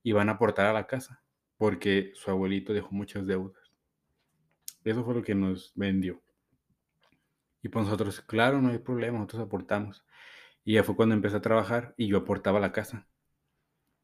[0.02, 1.22] y van a aportar a la casa,
[1.56, 3.72] porque su abuelito dejó muchas deudas.
[4.84, 6.22] Eso fue lo que nos vendió.
[7.62, 10.04] Y pues nosotros, claro, no hay problema, nosotros aportamos.
[10.64, 13.06] Y ya fue cuando empecé a trabajar y yo aportaba a la casa.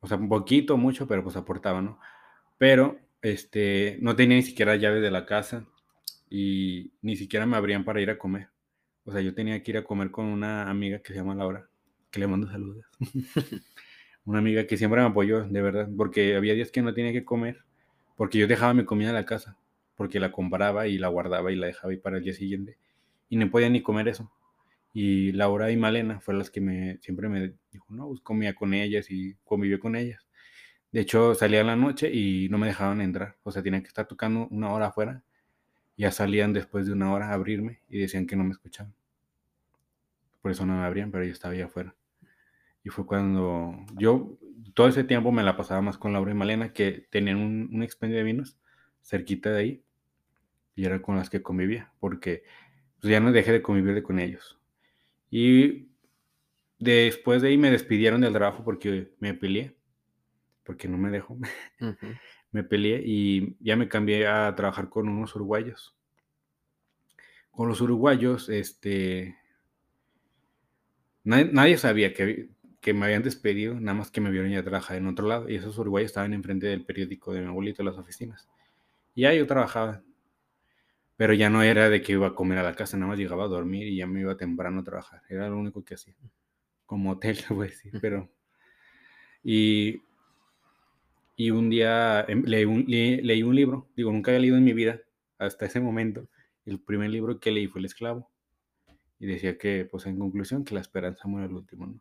[0.00, 1.98] O sea, un poquito, mucho, pero pues aportaba, ¿no?
[2.58, 5.66] Pero este, no tenía ni siquiera llave de la casa
[6.28, 8.50] y ni siquiera me abrían para ir a comer.
[9.04, 11.68] O sea, yo tenía que ir a comer con una amiga que se llama Laura,
[12.10, 12.84] que le mando saludos.
[14.24, 17.24] una amiga que siempre me apoyó, de verdad, porque había días que no tenía que
[17.24, 17.64] comer,
[18.16, 19.56] porque yo dejaba mi comida en la casa,
[19.96, 22.78] porque la compraba y la guardaba y la dejaba ahí para el día siguiente,
[23.28, 24.30] y no podía ni comer eso.
[24.92, 28.74] Y Laura y Malena fueron las que me, siempre me dijo, no, pues comía con
[28.74, 30.26] ellas y convivió con ellas.
[30.92, 33.88] De hecho, salía en la noche y no me dejaban entrar, o sea, tenía que
[33.88, 35.22] estar tocando una hora afuera,
[35.96, 38.94] ya salían después de una hora a abrirme y decían que no me escuchaban.
[40.40, 41.94] Por eso no me abrían, pero yo estaba ahí afuera.
[42.84, 44.38] Y fue cuando yo
[44.74, 47.82] todo ese tiempo me la pasaba más con Laura y Malena, que tenían un, un
[47.82, 48.58] expendio de vinos
[49.02, 49.84] cerquita de ahí,
[50.76, 52.42] y era con las que convivía, porque
[53.00, 54.58] pues, ya no dejé de convivir con ellos.
[55.30, 55.88] Y
[56.78, 59.76] después de ahí me despidieron del trabajo porque me peleé,
[60.64, 61.38] porque no me dejó.
[62.50, 65.96] Me peleé y ya me cambié a trabajar con unos uruguayos.
[67.50, 69.36] Con los uruguayos, este,
[71.24, 72.53] nadie, nadie sabía que,
[72.84, 75.50] que me habían despedido, nada más que me vieron ya trabajar en otro lado.
[75.50, 78.48] Y esos uruguayos estaban enfrente del periódico de mi abuelito, las oficinas.
[79.14, 80.02] Y ahí yo trabajaba.
[81.16, 83.44] Pero ya no era de que iba a comer a la casa, nada más llegaba
[83.44, 85.22] a dormir y ya me iba temprano a trabajar.
[85.28, 86.14] Era lo único que hacía.
[86.86, 88.30] Como hotel, voy a pero...
[89.44, 90.00] Y,
[91.36, 94.64] y un día em, leí un, le- leí un libro, digo, nunca había leído en
[94.64, 95.00] mi vida
[95.38, 96.28] hasta ese momento.
[96.64, 98.30] El primer libro que leí fue El esclavo.
[99.20, 102.00] Y decía que, pues en conclusión, que la esperanza muere al último, ¿no?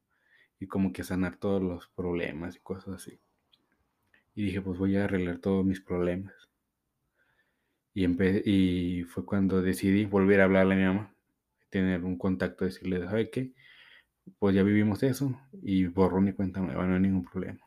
[0.59, 3.19] Y como que sanar todos los problemas y cosas así.
[4.35, 6.35] Y dije, pues voy a arreglar todos mis problemas.
[7.95, 8.05] Y,
[8.45, 11.15] y fue cuando decidí volver a hablarle a mi mamá,
[11.69, 13.53] tener un contacto, decirle, ¿sabe qué?
[14.39, 17.59] Pues ya vivimos eso y borrón y cuenta nueva, no hay ningún problema.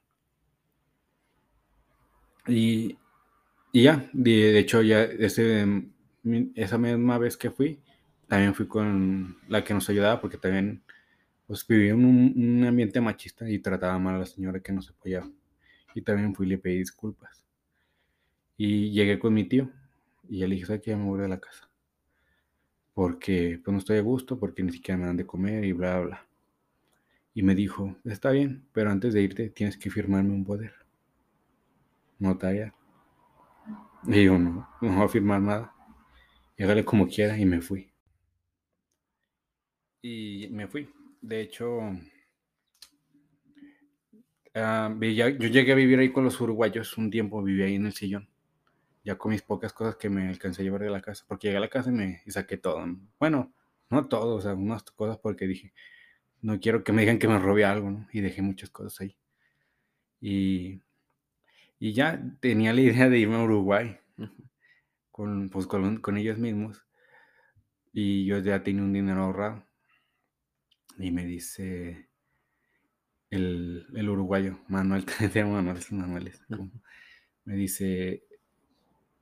[2.47, 2.97] Y,
[3.73, 5.67] y ya, de, de hecho, ya ese,
[6.25, 7.81] mi- esa misma vez que fui,
[8.29, 10.83] también fui con la que nos ayudaba porque también
[11.47, 15.31] pues, vivía en un, ambiente machista y trataba mal a la señora que nos apoyaba.
[15.95, 17.45] Y también fui y le pedí disculpas.
[18.57, 19.71] Y llegué con mi tío
[20.29, 20.91] y le dije, ¿sabes qué?
[20.91, 21.69] Ya me voy de la casa.
[22.95, 26.01] Porque pues no estoy a gusto, porque ni siquiera me dan de comer y bla,
[26.01, 26.27] bla.
[27.35, 30.73] Y me dijo, está bien, pero antes de irte tienes que firmarme un poder.
[32.19, 32.73] Notarial.
[34.07, 35.75] Y yo, no, no voy a firmar nada.
[36.57, 37.91] Y hágale como quiera y me fui.
[40.01, 40.89] Y me fui.
[41.27, 41.81] De hecho,
[44.55, 47.93] ah, yo llegué a vivir ahí con los uruguayos un tiempo, viví ahí en el
[47.93, 48.29] sillón.
[49.03, 51.25] Ya con mis pocas cosas que me alcancé a llevar de la casa.
[51.27, 52.87] Porque llegué a la casa y, me, saqué todo.
[52.87, 53.01] ¿no?
[53.19, 53.53] Bueno,
[53.91, 55.73] no todo, o sea, unas cosas porque dije,
[56.43, 58.07] no quiero que me digan que me robé algo, ¿no?
[58.13, 59.17] Y dejé muchas cosas ahí.
[60.21, 60.81] Y,
[61.81, 63.99] y ya tenía la idea de irme a Uruguay
[65.11, 66.87] con, pues, con, con ellos mismos.
[67.93, 69.66] Y yo ya tenía un dinero ahorrado.
[70.99, 72.09] Y me dice
[73.31, 76.41] el, el uruguayo, Manuel, te llamo Manuel, Manuel, es
[77.45, 78.25] me dice,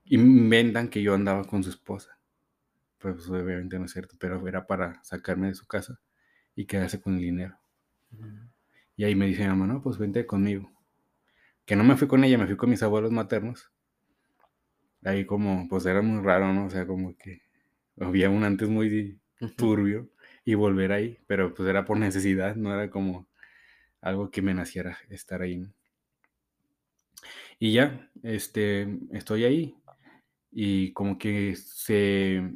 [0.06, 2.18] inventan que yo andaba con su esposa.
[2.98, 6.00] Pues obviamente no es cierto, pero era para sacarme de su casa
[6.56, 7.58] y quedarse con el dinero.
[8.96, 10.70] Y ahí me dice mi mamá, no, pues vente conmigo.
[11.66, 13.70] Que no me fui con ella, me fui con mis abuelos maternos.
[15.04, 16.66] Ahí como, pues era muy raro, ¿no?
[16.66, 17.42] O sea, como que
[18.00, 19.20] había un antes muy
[19.56, 20.08] turbio
[20.44, 23.28] y volver ahí, pero pues era por necesidad, no era como
[24.00, 25.66] algo que me naciera estar ahí.
[27.58, 29.76] Y ya, este, estoy ahí
[30.52, 32.54] y como que se,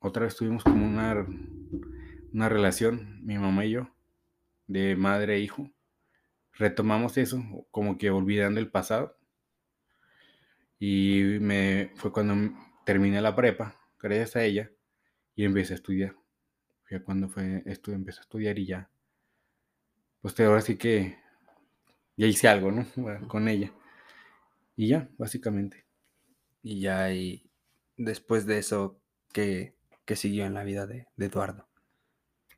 [0.00, 1.26] otra vez tuvimos como una
[2.32, 3.90] una relación, mi mamá y yo,
[4.66, 5.70] de madre e hijo.
[6.52, 9.16] Retomamos eso, como que olvidando el pasado.
[10.78, 14.70] Y me fue cuando terminé la prepa, gracias a ella,
[15.34, 16.19] y empecé a estudiar.
[16.90, 18.90] Fue cuando fue esto, empecé a estudiar y ya.
[20.20, 21.16] Pues ahora sí que
[22.16, 22.84] ya hice algo, ¿no?
[23.28, 23.72] Con ella.
[24.74, 25.86] Y ya, básicamente.
[26.64, 27.48] Y ya, y
[27.96, 29.00] después de eso,
[29.32, 31.68] ¿qué, qué siguió en la vida de, de Eduardo?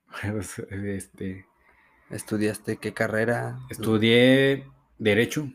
[0.32, 1.46] Pues, este,
[2.10, 3.58] ¿Estudiaste qué carrera?
[3.70, 4.66] estudié
[4.98, 5.52] Derecho,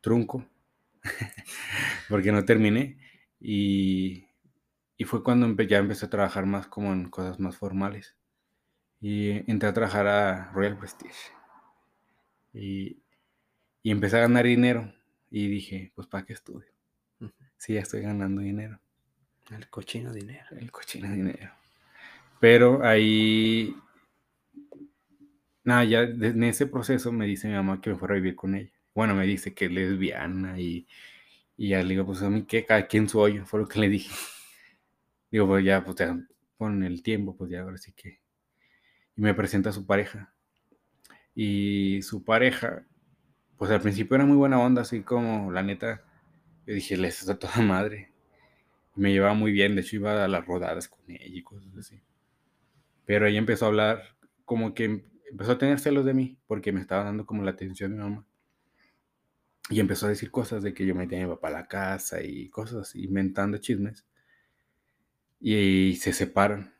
[0.00, 0.46] trunco,
[2.10, 2.98] porque no terminé.
[3.40, 4.23] Y,
[4.96, 8.16] y fue cuando empe- ya empecé a trabajar más como en cosas más formales.
[9.00, 11.32] Y entré a trabajar a Royal Prestige.
[12.52, 13.02] Y,
[13.82, 14.92] y empecé a ganar dinero.
[15.30, 16.68] Y dije, pues ¿para qué estudio?
[17.20, 17.32] Ujú.
[17.58, 18.80] Sí, ya estoy ganando dinero.
[19.50, 20.46] El cochino dinero.
[20.58, 21.52] El cochino dinero.
[22.40, 23.74] Pero ahí,
[25.64, 28.54] nada, ya en ese proceso me dice mi mamá que me fuera a vivir con
[28.54, 28.70] ella.
[28.94, 30.86] Bueno, me dice que es lesbiana y,
[31.56, 33.80] y ya le digo, pues a mí que cada quien su hoyo, fue lo que
[33.80, 34.14] le dije.
[35.34, 36.18] Digo, pues ya, pues ya,
[36.56, 38.20] con el tiempo, pues ya ahora sí que.
[39.16, 40.34] Y me presenta a su pareja.
[41.34, 42.86] Y su pareja,
[43.58, 46.04] pues al principio era muy buena onda, así como la neta,
[46.66, 48.12] yo dije, les está toda madre.
[48.96, 52.02] Me llevaba muy bien, de hecho iba a las rodadas con ella y cosas así.
[53.06, 54.02] Pero ella empezó a hablar,
[54.44, 57.52] como que em- empezó a tener celos de mí, porque me estaba dando como la
[57.52, 58.26] atención de mi mamá.
[59.68, 62.22] Y empezó a decir cosas de que yo metía a mi papá a la casa
[62.22, 64.06] y cosas inventando chismes.
[65.46, 66.72] Y, se separan.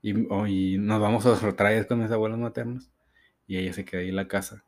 [0.00, 2.90] Y, oh, y nos vamos a otra vez con mis abuelos maternos.
[3.46, 4.64] Y ella se queda ahí en la casa.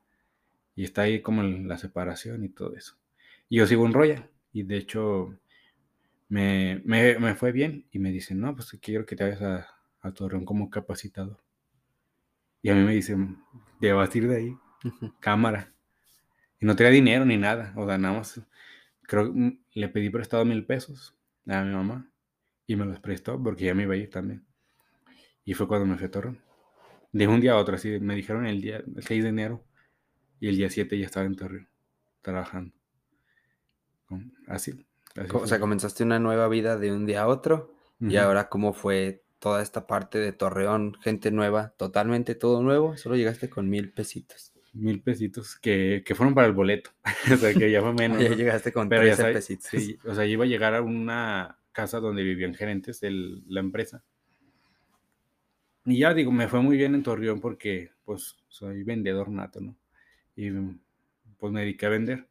[0.76, 2.98] Y está ahí como la separación y todo eso.
[3.48, 4.30] Y yo sigo en Royal.
[4.52, 5.38] Y de hecho,
[6.28, 7.86] me, me, me fue bien.
[7.92, 9.66] Y me dicen, no, pues quiero que te vayas a,
[10.02, 11.42] a Torreón como capacitador.
[12.60, 13.38] Y a mí me dicen,
[13.80, 14.56] te vas a ir de ahí,
[15.20, 15.72] cámara.
[16.60, 17.72] Y no tenía dinero ni nada.
[17.74, 18.38] O sea, nada más.
[19.04, 22.09] Creo que le pedí prestado mil pesos a mi mamá.
[22.70, 24.44] Y me los prestó porque ya me iba a ir también.
[25.44, 26.38] Y fue cuando me fui a Torreón.
[27.10, 29.64] De un día a otro, así me dijeron el día el 6 de enero.
[30.38, 31.68] Y el día 7 ya estaba en Torreón,
[32.22, 32.72] trabajando.
[34.46, 34.86] Así.
[35.16, 37.74] así O sea, comenzaste una nueva vida de un día a otro.
[37.98, 38.18] Y Ujú.
[38.20, 40.94] ahora, ¿cómo fue toda esta parte de Torreón?
[41.00, 42.96] Gente nueva, totalmente todo nuevo.
[42.96, 44.52] Solo llegaste con mil pesitos.
[44.74, 46.92] Mil pesitos que, que fueron para el boleto.
[47.34, 48.18] o sea, que ya fue menos.
[48.22, 49.70] ya llegaste con Pero ya 13 sabes, pesitos.
[49.70, 53.10] sí, o sea, iba a llegar a una casa donde vivían gerentes de
[53.46, 54.04] la empresa.
[55.84, 59.76] Y ya digo, me fue muy bien en Torreón porque pues soy vendedor nato, ¿no?
[60.36, 60.50] Y
[61.38, 62.28] pues me dediqué a vender.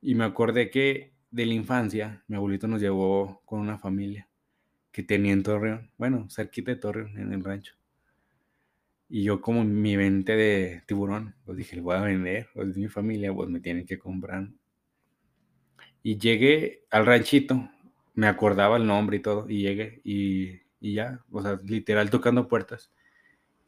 [0.00, 4.28] Y me acordé que de la infancia, mi abuelito nos llevó con una familia
[4.92, 7.74] que tenía en Torreón, bueno, cerquita de Torreón, en el rancho.
[9.08, 12.76] Y yo como mi mente de tiburón, pues dije, le voy a vender, pues es
[12.76, 14.48] mi familia, pues me tienen que comprar.
[16.02, 17.68] Y llegué al ranchito,
[18.14, 22.48] me acordaba el nombre y todo, y llegué y, y ya, o sea, literal tocando
[22.48, 22.92] puertas.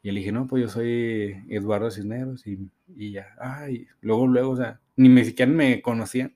[0.03, 4.51] Y le dije, no, pues yo soy Eduardo Cisneros y, y ya, ay, luego, luego,
[4.51, 6.35] o sea, ni me siquiera me conocían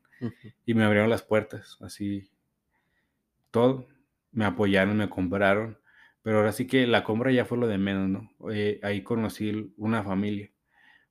[0.65, 2.29] y me abrieron las puertas, así,
[3.49, 3.87] todo,
[4.31, 5.79] me apoyaron, me compraron,
[6.21, 8.51] pero ahora sí que la compra ya fue lo de menos, ¿no?
[8.51, 10.51] Eh, ahí conocí una familia,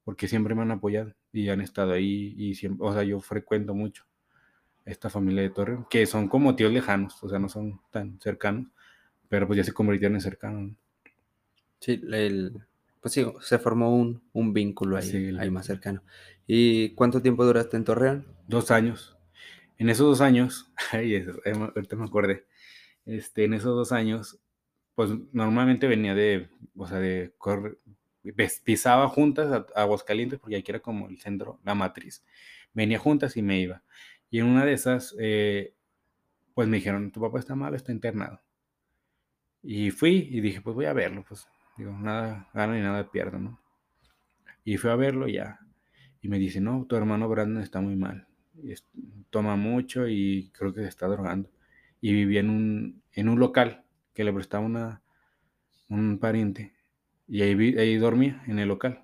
[0.04, 3.74] porque siempre me han apoyado y han estado ahí y siempre, o sea, yo frecuento
[3.74, 4.04] mucho
[4.84, 8.68] esta familia de Torreón, que son como tíos lejanos, o sea, no son tan cercanos,
[9.28, 10.76] pero pues ya se convirtieron en cercanos, ¿no?
[11.80, 12.60] Sí, el,
[13.00, 16.02] pues sí, se formó un, un vínculo ahí, Sí, ahí más cercano.
[16.46, 18.26] ¿Y cuánto tiempo duraste en Torreón?
[18.46, 19.16] Dos años.
[19.78, 22.46] En esos dos años, ay, eso, eh, ahorita me acordé,
[23.06, 24.38] este, en esos dos años,
[24.94, 27.32] pues normalmente venía de, o sea, de
[28.64, 32.24] pisaba juntas a, a Aguascalientes, porque aquí era como el centro, la matriz.
[32.72, 33.82] Venía juntas y me iba.
[34.30, 35.74] Y en una de esas, eh,
[36.54, 38.40] pues me dijeron, tu papá está mal, está internado.
[39.62, 43.38] Y fui y dije, pues voy a verlo, pues digo, nada gano ni nada pierdo,
[43.38, 43.58] ¿no?
[44.64, 45.58] Y fui a verlo y ya.
[46.22, 48.26] Y me dice, no, tu hermano Brandon está muy mal.
[48.62, 48.74] Y
[49.30, 51.50] toma mucho y creo que se está drogando.
[52.00, 55.02] Y vivía en un, en un local que le prestaba
[55.90, 56.72] un pariente.
[57.28, 59.02] Y ahí, vi- ahí dormía, en el local.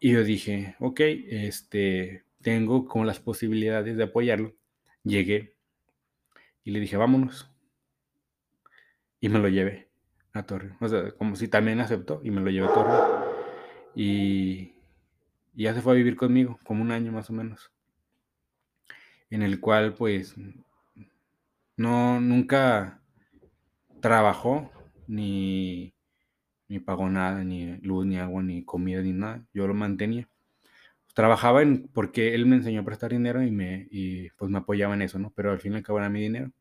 [0.00, 4.54] Y yo dije, ok, este, tengo como las posibilidades de apoyarlo.
[5.02, 5.56] Llegué
[6.64, 7.50] y le dije, vámonos.
[9.20, 9.88] Y me lo llevé
[10.32, 10.76] a Torreón.
[10.80, 13.24] O sea, como si también aceptó y me lo llevé a Torreón.
[13.94, 14.72] Y,
[15.54, 17.72] y ya se fue a vivir conmigo, como un año más o menos.
[19.30, 20.34] En el cual, pues,
[21.76, 23.00] no, nunca,
[24.00, 24.70] trabajó,
[25.06, 25.94] ni,
[26.68, 29.44] ni pagó nada, ni luz, ni agua, ni comida, ni nada.
[29.52, 30.28] Yo lo mantenía.
[31.16, 34.92] Trabajaba en, porque él me enseñó a prestar dinero y, me, y pues me apoyaba
[34.92, 35.32] en eso, ¿no?
[35.34, 36.52] Pero al fin cabo era mi dinero.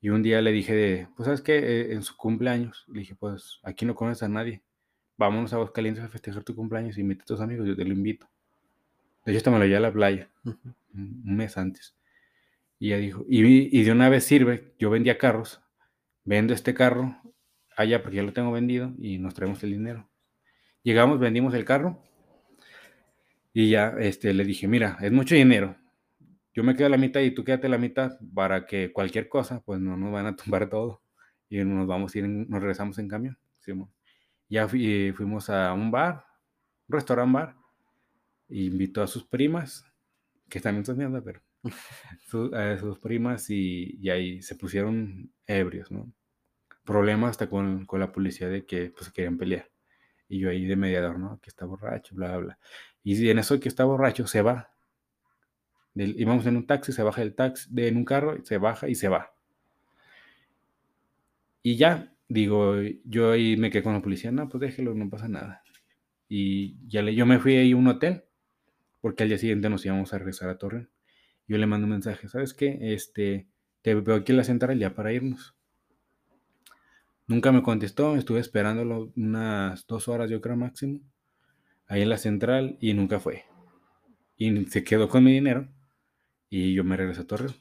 [0.00, 1.58] Y un día le dije, de, pues, ¿sabes qué?
[1.58, 4.62] Eh, en su cumpleaños, le dije, pues, aquí no conoces a nadie.
[5.16, 7.92] Vámonos a Aguascalientes a festejar tu cumpleaños y invita a tus amigos, yo te lo
[7.92, 8.28] invito.
[9.24, 10.30] De hecho, hasta me lo llevé a la playa,
[10.94, 11.96] un mes antes.
[12.78, 15.60] Y ella dijo, y, y de una vez sirve, yo vendía carros,
[16.22, 17.20] vendo este carro
[17.76, 20.08] allá porque ya lo tengo vendido y nos traemos el dinero.
[20.84, 22.06] Llegamos, vendimos el carro
[23.58, 25.78] y ya este, le dije, mira, es mucho dinero.
[26.52, 29.30] Yo me quedo a la mitad y tú quédate a la mitad para que cualquier
[29.30, 31.00] cosa, pues no nos van a tumbar todo.
[31.48, 33.38] Y nos vamos a ir, nos regresamos en camión.
[34.50, 36.26] Ya fuimos a un bar,
[36.86, 37.56] un restaurante bar.
[38.50, 39.86] invitó a sus primas,
[40.50, 41.40] que también son mierda, pero
[42.52, 46.12] a sus primas y, ahí se pusieron ebrios, ¿no?
[46.84, 49.70] Problemas hasta con, con, la policía de que pues querían pelear.
[50.28, 51.40] Y yo ahí de mediador, ¿no?
[51.40, 52.58] Que está borracho, bla, bla.
[53.06, 54.72] Y en eso que está borracho se va.
[55.94, 58.88] Y íbamos en un taxi, se baja el taxi, de, en un carro, se baja
[58.88, 59.32] y se va.
[61.62, 65.28] Y ya, digo, yo ahí me quedé con la policía, no, pues déjelo, no pasa
[65.28, 65.62] nada.
[66.28, 68.24] Y ya yo me fui ahí a un hotel,
[69.00, 70.90] porque al día siguiente nos íbamos a regresar a Torreón.
[71.46, 72.76] Yo le mando un mensaje, ¿sabes qué?
[72.92, 73.46] Este,
[73.82, 75.54] te veo aquí en la central ya para irnos.
[77.28, 81.02] Nunca me contestó, estuve esperándolo unas dos horas, yo creo máximo,
[81.86, 83.44] ahí en la central y nunca fue.
[84.36, 85.68] Y se quedó con mi dinero
[86.48, 87.54] y yo me regresé a Torreón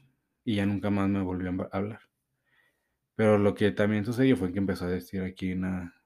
[0.43, 2.01] y ya nunca más me volvió a hablar.
[3.15, 5.55] Pero lo que también sucedió fue que empezó a decir aquí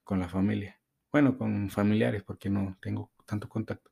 [0.04, 0.80] con la familia,
[1.12, 3.92] bueno, con familiares, porque no tengo tanto contacto,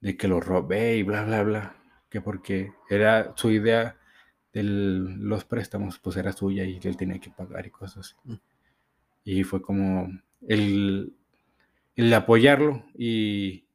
[0.00, 1.76] de que lo robé y bla, bla, bla
[2.08, 3.98] que porque era su idea
[4.52, 8.14] de los préstamos, pues era suya y él tenía que pagar y cosas así.
[8.24, 8.40] Mm.
[9.24, 10.08] Y fue como
[10.48, 11.14] el,
[11.96, 13.66] el apoyarlo y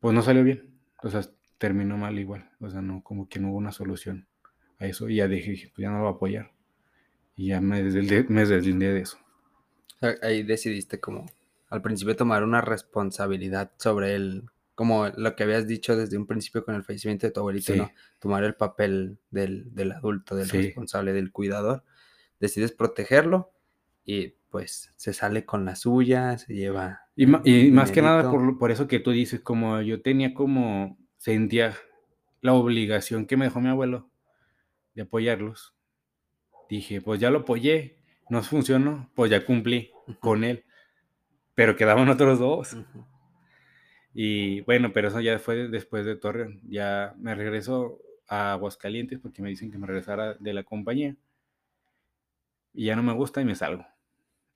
[0.00, 0.78] pues no salió bien.
[1.02, 1.22] O sea,
[1.58, 2.50] terminó mal igual.
[2.60, 4.28] O sea, no, como que no hubo una solución
[4.78, 5.08] a eso.
[5.08, 6.52] Y ya dije, pues ya no lo voy a apoyar.
[7.34, 9.18] Y ya me deslindé, me deslindé de eso.
[10.22, 11.26] Ahí decidiste como
[11.70, 14.44] al principio tomar una responsabilidad sobre él
[14.74, 17.90] como lo que habías dicho desde un principio con el fallecimiento de tu abuelito, ¿no?
[18.20, 21.82] Tomar el papel del, adulto, del responsable, del cuidador.
[22.38, 23.50] Decides protegerlo
[24.10, 27.02] y pues se sale con la suya, se lleva.
[27.14, 31.74] Y, más que nada por, por, eso que tú dices, como yo tenía como, sentía
[32.40, 34.08] la obligación que me dejó mi abuelo
[34.94, 35.76] de apoyarlos.
[36.70, 37.98] Dije, pues ya lo apoyé,
[38.30, 39.90] no funcionó, pues ya cumplí
[40.20, 40.64] con él.
[41.54, 42.78] Pero quedaban otros dos.
[44.14, 46.62] Y bueno, pero eso ya fue después de Torreón.
[46.66, 51.14] Ya me regreso a Aguascalientes porque me dicen que me regresara de la compañía.
[52.72, 53.84] Y ya no me gusta y me salgo.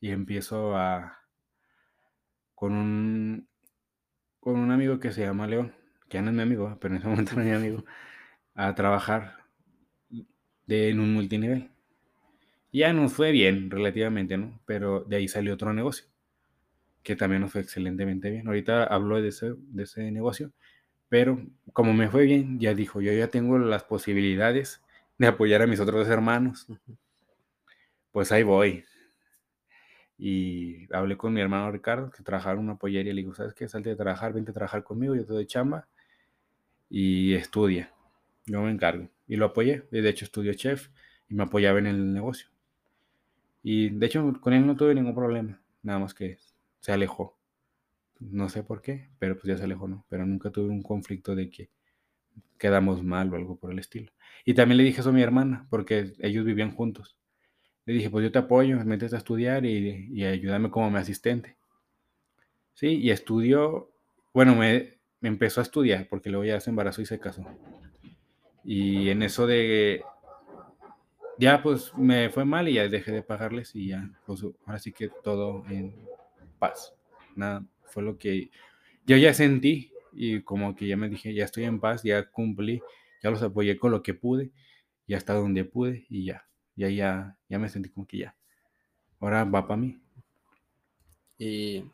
[0.02, 1.22] Y empiezo a...
[2.54, 3.48] con un...
[4.40, 5.74] con un amigo que se llama León,
[6.10, 7.84] que ya no es mi amigo, pero en ese momento no es mi amigo,
[8.54, 9.38] a trabajar
[10.66, 11.70] de, en un multinivel.
[12.72, 14.60] Ya nos fue bien, relativamente, ¿no?
[14.66, 16.06] Pero de ahí salió otro negocio
[17.02, 18.46] que también nos fue excelentemente bien.
[18.46, 20.52] Ahorita hablo de ese, de ese negocio,
[21.08, 24.82] pero como me fue bien, ya dijo, yo ya tengo las posibilidades
[25.18, 26.66] de apoyar a mis otros hermanos.
[28.12, 28.84] Pues ahí voy.
[30.24, 33.54] Y hablé con mi hermano Ricardo, que trabajaba en una pollería, y le digo, ¿sabes
[33.54, 33.66] qué?
[33.66, 35.88] Salte de trabajar, vente a trabajar conmigo, yo te doy chamba
[36.88, 37.92] y estudia.
[38.46, 39.08] Yo me encargo.
[39.26, 39.82] Y lo apoyé.
[39.90, 40.90] De hecho, estudió chef
[41.28, 42.46] y me apoyaba en el negocio.
[43.64, 45.60] Y de hecho, con él no tuve ningún problema.
[45.82, 46.38] Nada más que
[46.78, 47.36] se alejó.
[48.20, 50.06] No sé por qué, pero pues ya se alejó, ¿no?
[50.08, 51.68] Pero nunca tuve un conflicto de que
[52.58, 54.12] quedamos mal o algo por el estilo.
[54.44, 57.16] Y también le dije eso a mi hermana, porque ellos vivían juntos.
[57.84, 60.98] Le dije, pues yo te apoyo, me metes a estudiar y, y ayúdame como mi
[60.98, 61.56] asistente.
[62.74, 63.90] Sí, y estudió,
[64.32, 67.44] bueno, me, me, empezó a estudiar, porque luego ya se embarazó y se casó.
[68.64, 70.02] Y en eso de,
[71.38, 74.92] ya pues me fue mal y ya dejé de pagarles y ya, pues ahora sí
[74.92, 75.94] que todo en
[76.58, 76.94] paz.
[77.34, 78.50] Nada, fue lo que
[79.06, 82.80] yo ya sentí y como que ya me dije, ya estoy en paz, ya cumplí,
[83.22, 84.52] ya los apoyé con lo que pude
[85.06, 86.46] y hasta donde pude y ya,
[86.76, 88.36] ya, ya, ya me sentí como que ya.
[89.20, 90.00] Ahora va para mí.
[91.38, 91.84] Y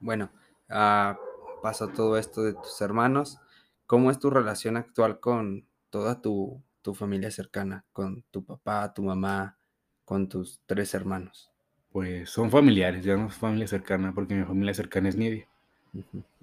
[0.00, 0.30] bueno,
[0.70, 1.16] uh,
[1.62, 3.38] pasó todo esto de tus hermanos.
[3.86, 7.84] ¿Cómo es tu relación actual con toda tu, tu familia cercana?
[7.92, 9.58] Con tu papá, tu mamá,
[10.04, 11.52] con tus tres hermanos
[11.96, 15.48] pues son familiares, ya no es familia cercana, porque mi familia cercana es Nidia.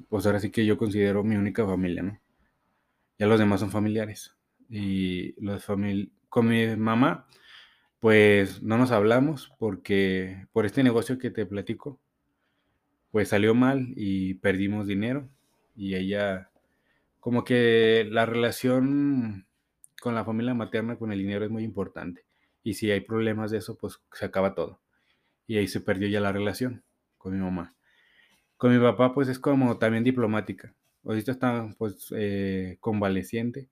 [0.10, 2.20] Pues ahora sí que yo considero mi única familia, ¿no?
[3.20, 4.36] Ya los demás son familiares.
[4.68, 7.28] Y los famili con mi mamá,
[8.04, 12.02] Pues no nos hablamos porque por este negocio que te platico,
[13.12, 15.30] pues salió mal y perdimos dinero
[15.74, 16.50] y ella,
[17.22, 19.48] como que la relación
[20.02, 22.26] con la familia materna, con el dinero es muy importante.
[22.62, 24.82] Y si hay problemas de eso, pues se acaba todo.
[25.48, 26.84] Y ahí se perdió ya la relación
[27.18, 27.74] con mi mamá.
[28.58, 30.76] Con mi papá, pues es como también diplomática.
[31.06, 33.70] Ahorita está pues eh, convaleciente.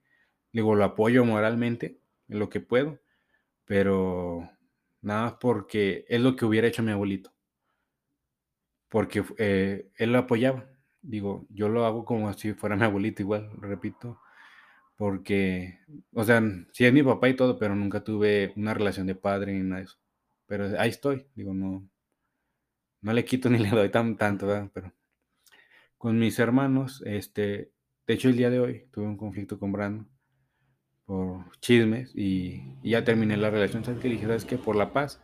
[0.53, 1.97] Digo, lo apoyo moralmente
[2.29, 2.97] en lo que puedo,
[3.71, 4.49] pero
[5.01, 7.31] nada porque es lo que hubiera hecho mi abuelito.
[8.89, 10.69] Porque eh, él lo apoyaba.
[11.01, 14.19] Digo, yo lo hago como si fuera mi abuelito, igual, repito,
[14.97, 15.79] porque,
[16.13, 16.43] o sea,
[16.73, 19.77] sí es mi papá y todo, pero nunca tuve una relación de padre ni nada
[19.77, 19.99] de eso.
[20.47, 21.89] Pero ahí estoy, digo, no,
[22.99, 24.69] no le quito ni le doy tan, tanto, ¿verdad?
[24.73, 24.91] Pero
[25.97, 27.71] con mis hermanos, este,
[28.05, 30.09] de hecho el día de hoy tuve un conflicto con Brandon
[31.11, 34.07] por chismes y, ya terminé la relación, ¿sabes qué?
[34.07, 34.57] Le dije, ¿sabes qué?
[34.57, 35.19] Por la paz,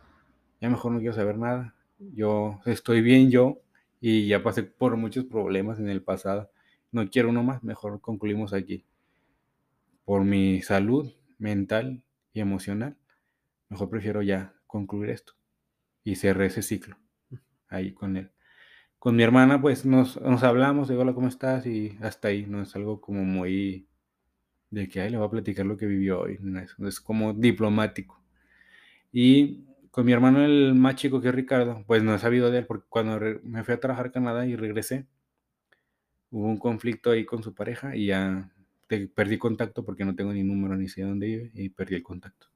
[0.60, 3.62] ya mejor no quiero saber nada, yo estoy bien yo
[3.98, 6.50] y ya pasé por muchos problemas en el pasado,
[6.92, 8.84] no quiero uno más, mejor concluimos aquí.
[10.04, 12.02] Por mi salud mental
[12.34, 12.98] y emocional,
[13.70, 15.32] mejor prefiero ya concluir esto
[16.04, 16.98] y cerré ese ciclo
[17.70, 18.30] ahí con él.
[18.98, 21.64] Con mi hermana, pues nos, nos hablamos, digo, hola, ¿cómo estás?
[21.64, 23.88] Y hasta ahí, no es algo como muy
[24.70, 26.38] de que, ay, le voy a platicar lo que vivió hoy,
[26.86, 28.22] es, como diplomático.
[29.12, 32.58] Y con mi hermano, el más chico que es Ricardo, pues no he sabido de
[32.58, 35.06] él, porque cuando me fui a trabajar a Canadá y regresé,
[36.30, 38.50] hubo un conflicto ahí con su pareja y ya
[38.86, 42.02] te- perdí contacto porque no tengo ni número ni sé dónde vive y perdí el
[42.02, 42.48] contacto.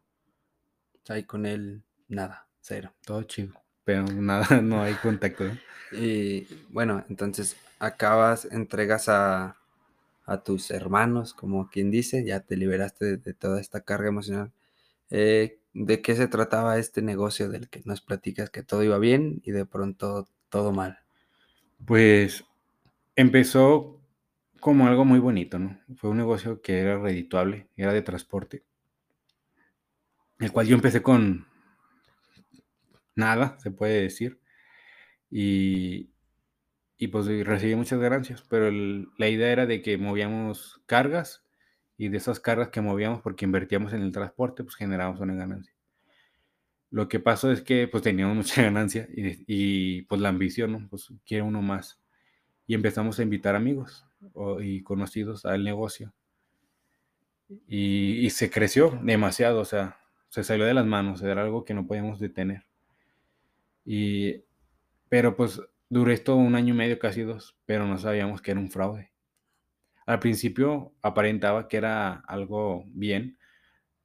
[1.08, 2.92] Ahí con él, nada, cero.
[3.04, 3.54] Todo chido,
[3.84, 5.44] pero nada, no hay contacto.
[5.46, 5.58] ¿eh?
[5.92, 9.56] Y bueno, entonces acabas, entregas a,
[10.24, 14.52] a tus hermanos, como quien dice, ya te liberaste de, toda esta carga emocional.
[15.10, 19.40] Eh, ¿De qué se trataba este negocio del que nos platicas que todo iba bien
[19.44, 20.98] y de pronto todo mal?
[21.84, 22.44] Pues
[23.16, 24.00] empezó
[24.60, 25.80] como algo muy bonito, ¿no?
[25.96, 28.62] Fue un negocio que era redituable, era de transporte,
[30.38, 31.46] el cual yo empecé con
[33.16, 34.38] nada, se puede decir,
[35.30, 36.11] y,
[37.02, 41.44] y pues recibí muchas ganancias, pero la idea era de que movíamos cargas
[41.98, 45.74] y de esas cargas que movíamos porque invertíamos en el transporte, pues generábamos una ganancia.
[46.90, 50.88] Lo que pasó es que pues teníamos mucha ganancia y, y, pues la ambición, ¿no?
[50.88, 52.00] Pues quiere uno más.
[52.66, 56.14] Y empezamos a invitar amigos o- y conocidos al negocio.
[57.66, 59.96] Y, y se creció demasiado, o sea,
[60.28, 62.64] se salió de las manos, era algo que no podíamos detener.
[63.84, 64.42] Y,
[65.08, 65.60] pero pues
[65.92, 69.12] duré esto un año y medio, casi dos, pero no sabíamos que era un fraude.
[70.06, 73.36] Al principio aparentaba que era algo bien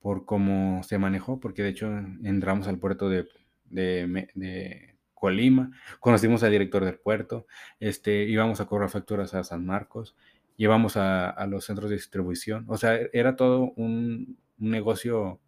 [0.02, 1.90] por cómo se manejó, porque de hecho
[2.24, 3.26] entramos al puerto de,
[3.70, 5.72] de, Colima,
[6.02, 7.48] conocimos al director del puerto,
[7.80, 10.14] este, íbamos a cobrar facturas a San Marcos,
[10.58, 15.40] íbamos a, los centros de distribución, o sea, era todo un, un negocio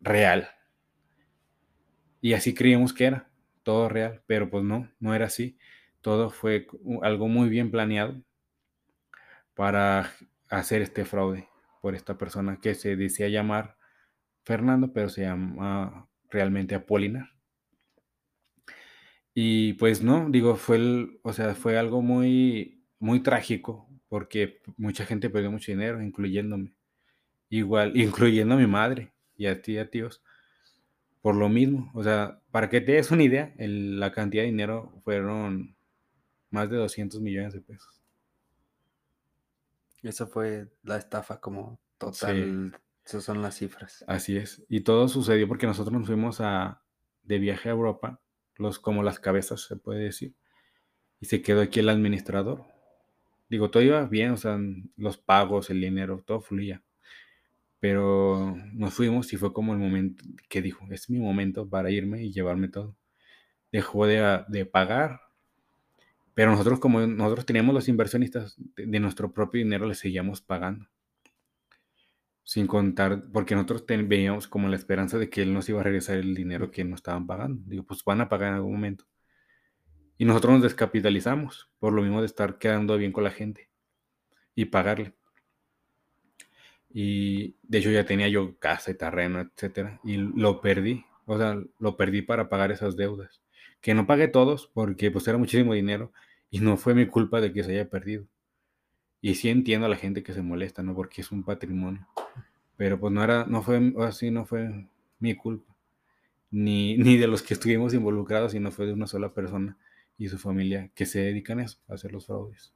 [0.00, 0.48] real.
[2.22, 3.31] Y así creíamos que era,
[3.62, 5.58] todo real, pero pues no, no era así.
[6.00, 6.66] Todo fue
[7.02, 8.22] algo muy bien planeado
[9.54, 10.10] para
[10.48, 11.48] hacer este fraude
[11.80, 13.76] por esta persona que se decía llamar
[14.44, 17.30] Fernando, pero se llama realmente Apolinar.
[19.34, 25.30] Y pues no, digo, fue o sea, fue algo muy, muy trágico porque mucha gente
[25.30, 26.74] perdió mucho dinero, incluyéndome.
[27.48, 30.22] Igual, incluyendo a mi madre y a ti, a tíos,
[31.22, 31.90] por lo mismo.
[31.94, 35.76] O sea, para que te des una idea, el- la cantidad de dinero fueron
[36.50, 38.02] más de 200 millones de pesos.
[40.02, 41.78] Eso fue la estafa como
[42.10, 42.80] Sí, total.
[43.04, 44.04] Esas son las cifras.
[44.06, 44.62] así es.
[44.68, 46.82] Y todo sucedió porque nosotros nos fuimos a,
[47.24, 48.20] de viaje a Europa,
[48.56, 50.34] los, como las cabezas, se puede decir,
[51.20, 52.64] y se quedó aquí el administrador.
[53.48, 54.58] Digo, todo iba bien, o sea,
[54.96, 56.82] los pagos, el dinero, todo fluía.
[57.82, 62.24] Pero nos fuimos y fue como el momento que dijo, es mi momento para irme
[62.24, 62.96] y llevarme todo.
[63.72, 65.20] Dejó de, de pagar,
[66.34, 70.86] pero nosotros como nosotros teníamos los inversionistas, de, nuestro propio dinero le seguíamos pagando.
[72.44, 75.82] Sin contar, porque nosotros ten- veíamos como la esperanza de que él nos iba a
[75.82, 77.62] regresar el dinero que nos estaban pagando.
[77.66, 79.06] Digo, pues van a pagar en algún momento.
[80.16, 83.68] Y nosotros nos descapitalizamos por lo mismo de estar quedando bien con la gente
[84.54, 85.14] y pagarle.
[86.92, 91.04] Y de hecho ya tenía yo casa y terreno, etcétera, y lo perdí.
[91.26, 93.40] O sea, lo perdí para pagar esas deudas.
[93.80, 96.12] Que no pagué todos porque pues era muchísimo dinero
[96.50, 98.26] y no fue mi culpa de que se haya perdido.
[99.20, 100.94] Y sí entiendo a la gente que se molesta, ¿no?
[100.94, 102.06] Porque es un patrimonio.
[102.76, 104.88] Pero pues no era, no fue, así no fue
[105.18, 105.74] mi culpa.
[106.50, 109.78] ni, ni de los que estuvimos involucrados, sino fue de una sola persona
[110.18, 112.72] y su familia que se dedican a eso, a hacer los fraudes.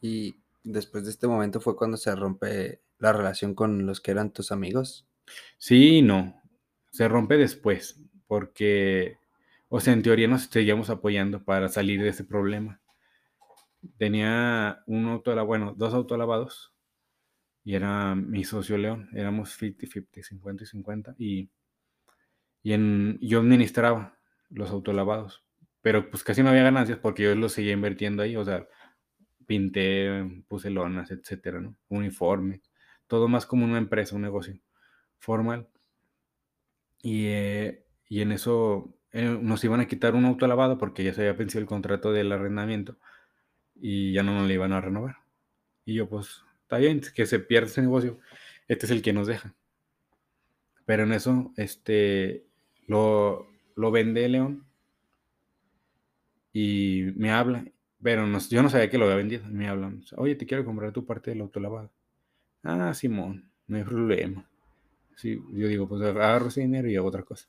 [0.00, 4.32] Y después de este momento fue cuando se rompe la relación con los que eran
[4.32, 5.06] tus amigos.
[5.58, 6.40] Sí no.
[6.90, 9.18] Se rompe después, porque,
[9.68, 12.80] o sea, en teoría nos seguíamos apoyando para salir de ese problema.
[13.98, 16.74] Tenía un autolavado, bueno, dos autolavados,
[17.62, 21.50] y era mi socio León, éramos 50-50, 50 y 50, y,
[22.62, 25.44] y en, yo administraba los autolavados,
[25.82, 28.66] pero pues casi no había ganancias porque yo los seguía invirtiendo ahí, o sea,
[29.46, 31.76] pinté, puse lonas, etcétera, ¿no?
[31.88, 32.62] Uniforme,
[33.06, 34.58] todo más como una empresa, un negocio
[35.18, 35.68] formal.
[37.02, 41.12] Y, eh, y en eso eh, nos iban a quitar un auto lavado porque ya
[41.14, 42.96] se había vencido el contrato del arrendamiento
[43.76, 45.16] y ya no nos le iban a renovar.
[45.84, 48.18] Y yo, pues, está bien, que se pierda ese negocio,
[48.68, 49.54] este es el que nos deja.
[50.86, 52.46] Pero en eso, este,
[52.86, 53.46] lo,
[53.76, 54.66] lo vende León
[56.52, 57.64] y me habla,
[58.02, 59.44] pero no, yo no sabía que lo había vendido.
[59.48, 61.90] Me hablan, oye, te quiero comprar tu parte del autolavado.
[62.64, 64.48] Ah, Simón, no hay problema.
[65.16, 67.46] Sí, yo digo, pues agarro ese dinero y hago otra cosa.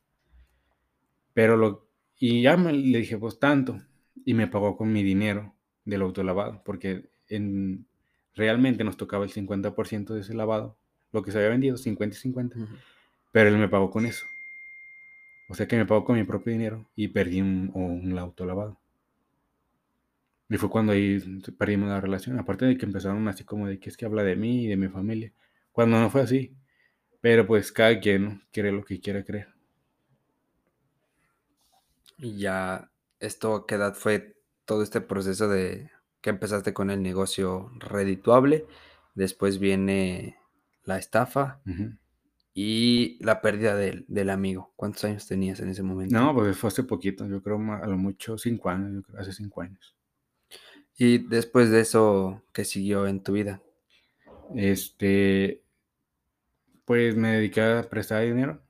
[1.34, 1.88] Pero lo,
[2.20, 3.80] y ya me, le dije, pues tanto.
[4.26, 5.54] Y me pagó con mi dinero
[5.84, 7.86] del autolavado, porque en,
[8.34, 10.78] realmente nos tocaba el 50% de ese lavado,
[11.12, 12.58] lo que se había vendido, 50 y 50.
[13.32, 14.26] Pero él me pagó con eso.
[15.48, 18.78] O sea que me pagó con mi propio dinero y perdí un, un autolavado.
[20.50, 21.20] Y fue cuando ahí
[21.58, 22.38] perdimos la relación.
[22.40, 24.78] Aparte de que empezaron así como de que es que habla de mí y de
[24.78, 25.34] mi familia.
[25.72, 26.56] Cuando no fue así.
[27.22, 28.42] Pero pues cada quien ¿no?
[28.52, 29.48] quiere lo que quiera creer.
[32.18, 35.90] Y ya, ¿esto qué edad fue todo este proceso de
[36.22, 38.66] que empezaste con el negocio redituable?
[39.16, 40.38] Después viene
[40.84, 41.62] la estafa
[42.54, 44.72] y la pérdida del, del amigo.
[44.76, 46.16] ¿Cuántos años tenías en ese momento?
[46.16, 49.34] No, pues fue hace poquito, yo creo a lo mucho cinco años, yo creo, hace
[49.34, 49.95] cinco años.
[50.98, 53.62] Y después de eso, ¿qué siguió en tu vida?
[54.56, 55.62] Este,
[56.86, 58.62] pues me dediqué a prestar dinero,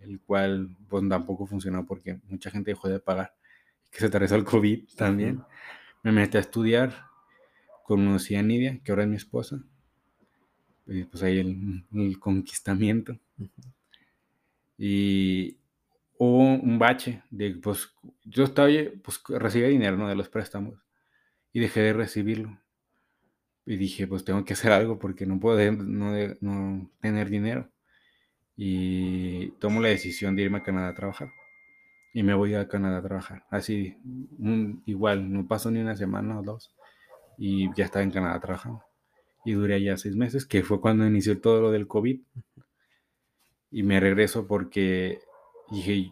[0.00, 3.34] el cual pues tampoco funcionó porque mucha gente dejó de pagar,
[3.90, 5.42] que se atravesó el COVID también.
[6.02, 7.04] Me metí a estudiar,
[7.84, 9.62] conocí a Nidia, que ahora es mi esposa,
[10.86, 13.18] y pues ahí el, el conquistamiento.
[14.78, 15.58] Y
[16.16, 17.92] hubo un bache de, pues,
[18.24, 18.68] yo estaba,
[19.02, 20.08] pues, recibía dinero, ¿no?
[20.08, 20.87] De los préstamos
[21.52, 22.58] y dejé de recibirlo.
[23.66, 27.68] Y dije, pues tengo que hacer algo porque no puedo no, no tener dinero.
[28.56, 31.30] Y tomo la decisión de irme a Canadá a trabajar.
[32.14, 33.44] Y me voy a Canadá a trabajar.
[33.50, 33.96] Así,
[34.86, 36.74] igual, no pasó ni una semana o dos.
[37.36, 38.82] Y ya estaba en Canadá trabajando.
[39.44, 42.20] Y duré allá seis meses, que fue cuando inició todo lo del COVID.
[43.70, 45.20] Y me regreso porque
[45.70, 46.10] dije,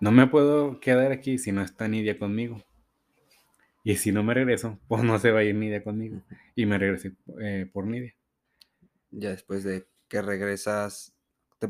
[0.00, 2.64] no me puedo quedar aquí si no está Nidia conmigo.
[3.86, 6.22] Y si no me regreso, pues no se va a ir Nidia conmigo.
[6.56, 8.14] Y me regresé eh, por Nidia.
[9.10, 11.14] Ya después de que regresas,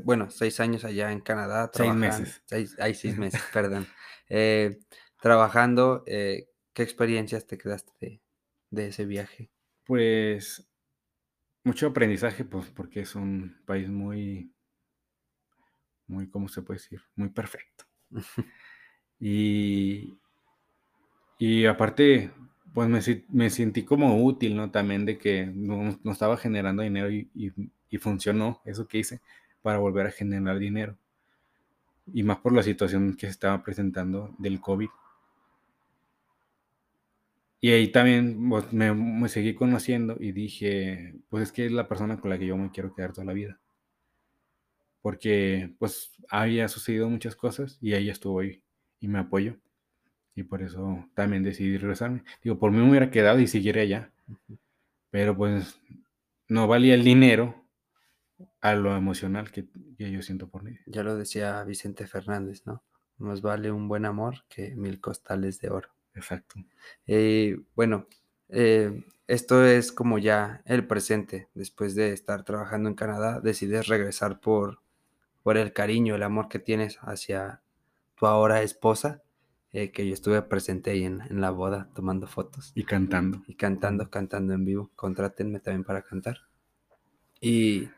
[0.05, 1.73] bueno, seis años allá en Canadá.
[1.75, 2.41] Seis meses.
[2.47, 3.89] Seis, hay seis meses, perdón.
[4.29, 4.79] Eh,
[5.21, 8.23] trabajando, eh, ¿qué experiencias te quedaste de,
[8.71, 9.51] de, ese viaje?
[9.85, 10.71] Pues
[11.65, 14.55] mucho aprendizaje, pues porque es un país muy,
[16.07, 17.03] muy, ¿cómo se puede decir?
[17.17, 17.87] Muy perfecto.
[19.19, 20.17] y
[21.39, 22.31] y aparte,
[22.73, 22.89] pues
[23.29, 24.71] me, sentí como útil, ¿no?
[24.71, 27.53] También de que no, estaba generando dinero y,
[27.99, 29.21] funcionó eso que hice
[29.63, 30.97] para volver a generar dinero.
[32.13, 34.89] Y más por la situación que se estaba presentando del COVID.
[37.61, 41.89] Y ahí también pues, me, me, seguí conociendo y dije, pues es que es la
[41.89, 43.61] persona con la que yo me quiero quedar toda la vida.
[45.03, 48.61] Porque pues había sucedido muchas cosas y ella estuvo ahí
[49.01, 49.57] y me apoyó.
[50.35, 52.25] Y por eso también decidí regresarme.
[52.43, 54.11] Digo, por mí me hubiera quedado y siguiera allá.
[55.11, 55.81] Pero pues
[56.49, 57.65] no valía el dinero
[58.61, 59.67] a lo emocional que,
[59.99, 60.77] yo siento por mí.
[60.87, 62.83] Ya lo decía Vicente Fernández, ¿no?
[63.19, 65.91] Nos vale un buen amor que mil costales de oro.
[66.15, 66.57] Exacto.
[67.07, 68.07] Eh, bueno,
[68.49, 71.49] eh, esto es como ya el presente.
[71.55, 74.81] Después de estar trabajando en Canadá, decides regresar por,
[75.43, 77.63] por el cariño, el amor que tienes hacia
[78.17, 79.23] tu ahora esposa.
[79.77, 82.71] Eh, que yo estuve presente ahí en, en, la boda tomando fotos.
[82.77, 83.43] Y cantando.
[83.49, 84.93] Y cantando, cantando en vivo.
[84.95, 86.43] Contrátenme también para cantar.
[87.41, 87.89] Y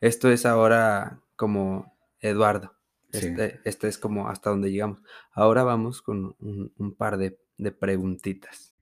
[0.00, 2.72] esto es ahora como Eduardo.
[3.12, 5.00] Este, este es como hasta donde llegamos.
[5.30, 8.74] Ahora vamos con un, un par de, de, preguntitas.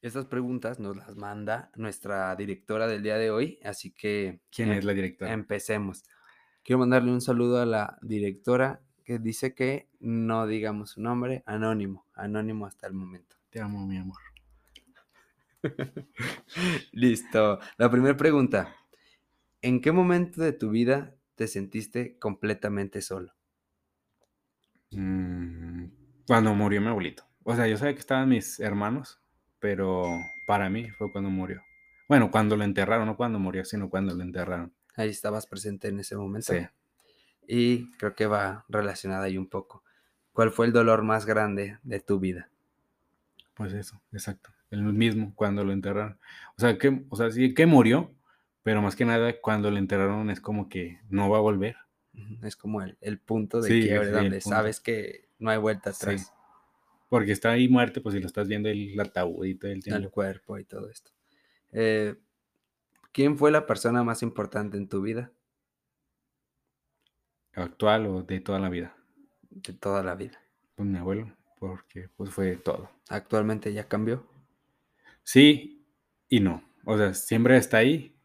[0.00, 4.38] Estas preguntas nos las manda nuestra directora del día de hoy, así que...
[4.54, 5.32] ¿Quién es la directora?
[5.32, 6.04] Empecemos.
[6.62, 12.06] Quiero mandarle un saludo a la directora que dice que no digamos su nombre, anónimo,
[12.14, 13.36] anónimo hasta el momento.
[13.50, 14.18] Te amo, mi amor.
[16.92, 17.60] Listo.
[17.76, 18.74] La primera pregunta.
[19.62, 23.32] ¿En qué momento de tu vida te sentiste completamente solo?
[24.90, 25.86] Mm,
[26.26, 27.24] cuando murió mi abuelito.
[27.44, 29.20] O sea, yo sabía que estaban mis hermanos,
[29.58, 30.04] pero
[30.46, 31.62] para mí fue cuando murió.
[32.08, 34.74] Bueno, cuando lo enterraron, no cuando murió, sino cuando lo enterraron.
[34.96, 36.52] Ahí estabas presente en ese momento.
[36.52, 36.66] Sí.
[37.46, 39.82] Y creo que va relacionada ahí un poco.
[40.32, 42.48] ¿Cuál fue el dolor más grande de tu vida?
[43.54, 44.50] Pues eso, exacto.
[44.70, 46.18] El mismo cuando lo enterraron.
[46.56, 48.12] O sea, que, o sea, sí que murió,
[48.64, 51.76] pero más que nada cuando lo enterraron es como que no va a volver.
[52.42, 55.58] Es como el, el punto de Sí, quiebre sí, el donde sabes que no hay
[55.58, 56.04] vuelta Sí.
[56.06, 56.32] atrás.
[57.08, 59.82] Porque está ahí muerto, pues si lo estás viendo el ataúd y todo el el
[59.84, 60.10] tiempo.
[60.10, 61.12] cuerpo y todo esto.
[61.70, 62.16] Eh,
[63.12, 65.30] ¿Quién fue la persona más importante en tu vida
[67.56, 68.96] Actual o de toda la vida.
[69.50, 70.40] de toda la vida?
[70.74, 72.90] Pues mi abuelo, porque pues fue todo.
[73.08, 74.26] ¿Actualmente ya cambió?
[75.22, 75.86] Sí
[76.28, 76.62] y no.
[76.84, 78.16] O sea, siempre está ahí,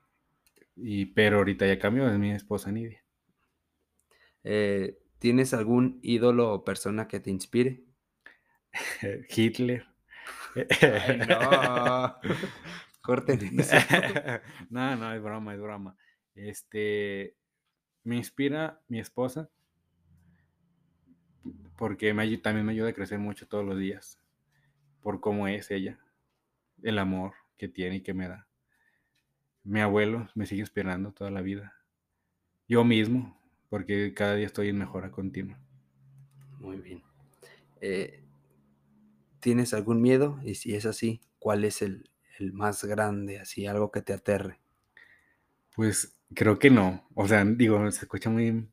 [0.76, 3.04] y, pero ahorita ya cambió, es mi esposa Nidia.
[4.44, 7.84] Eh, ¿Tienes algún ídolo o persona que te inspire?
[9.30, 9.86] Hitler.
[10.82, 12.16] Ay, no.
[13.02, 13.40] Corten
[14.70, 15.98] no, no, es broma, es broma.
[16.36, 17.36] Este,
[18.04, 19.50] me inspira mi esposa
[21.78, 24.20] porque me, también me ayuda a crecer mucho todos los días
[25.02, 25.97] por cómo es ella,
[26.84, 28.47] el amor que tiene y que me da.
[29.64, 31.74] Mi abuelo me sigue inspirando toda la vida.
[32.68, 33.39] Yo mismo,
[33.70, 35.58] porque cada día estoy en mejora continua.
[36.60, 37.02] Muy bien.
[37.82, 38.26] Eh,
[39.39, 40.39] ¿Tienes algún miedo?
[40.43, 43.39] Y si es así, ¿cuál es el, el más grande?
[43.39, 44.60] Así, algo que te aterre.
[45.76, 47.08] Pues creo que no.
[47.16, 48.70] O sea, digo, se escucha muy,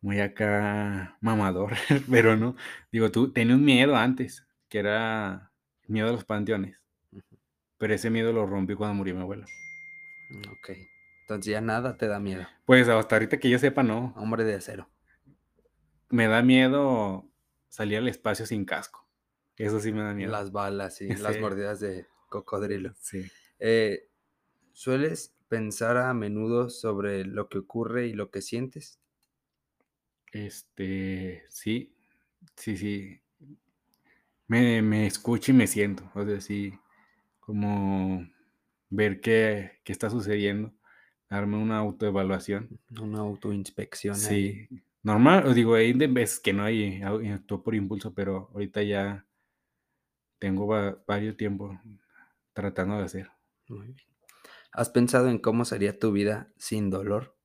[0.00, 1.72] muy acá mamador,
[2.10, 2.56] pero no.
[2.90, 5.52] Digo, tú tenías un miedo antes, que era
[5.86, 6.78] miedo a los panteones.
[7.78, 9.44] Pero ese miedo lo rompí cuando murió mi abuelo.
[10.30, 10.70] Mm, Ok.
[11.22, 12.46] Entonces ya nada te da miedo.
[12.66, 14.12] Pues hasta ahorita que yo sepa, no.
[14.16, 14.90] Hombre de acero.
[16.10, 17.30] Me da miedo
[17.68, 19.08] salir al espacio sin casco.
[19.56, 20.30] Eso sí me da miedo.
[20.30, 22.92] Las balas y las mordidas de cocodrilo.
[22.98, 23.24] Sí.
[23.60, 24.08] Eh,
[24.72, 28.98] ¿Sueles pensar a menudo sobre lo que ocurre y lo que sientes?
[30.32, 31.94] Este, sí,
[32.56, 33.22] sí, sí.
[34.46, 36.10] Me, me escucho y me siento.
[36.14, 36.72] O sea, sí,
[37.40, 38.26] como
[38.90, 40.74] ver qué, qué está sucediendo,
[41.30, 42.80] darme una autoevaluación.
[43.02, 44.24] Una autoinspección.
[44.24, 44.48] ahí.
[44.48, 44.68] Sí,
[45.02, 48.82] normal, os digo, hay de veces que no hay, y actúo por impulso, pero ahorita
[48.82, 49.26] ya
[50.38, 51.78] tengo va- varios tiempos
[52.52, 53.30] tratando de hacer.
[53.68, 54.11] Muy bien.
[54.72, 57.36] ¿Has pensado en cómo sería tu vida sin dolor?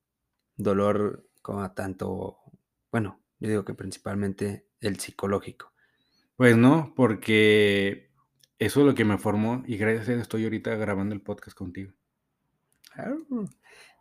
[0.56, 2.40] Dolor como tanto,
[2.92, 5.74] bueno, yo digo que principalmente el psicológico.
[6.38, 8.12] Pues no, porque
[8.60, 11.58] eso es lo que me formó y gracias a eso estoy ahorita grabando el podcast
[11.58, 11.94] contigo.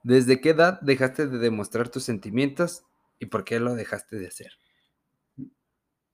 [0.03, 2.85] ¿Desde qué edad dejaste de demostrar tus sentimientos
[3.19, 4.53] y por qué lo dejaste de hacer?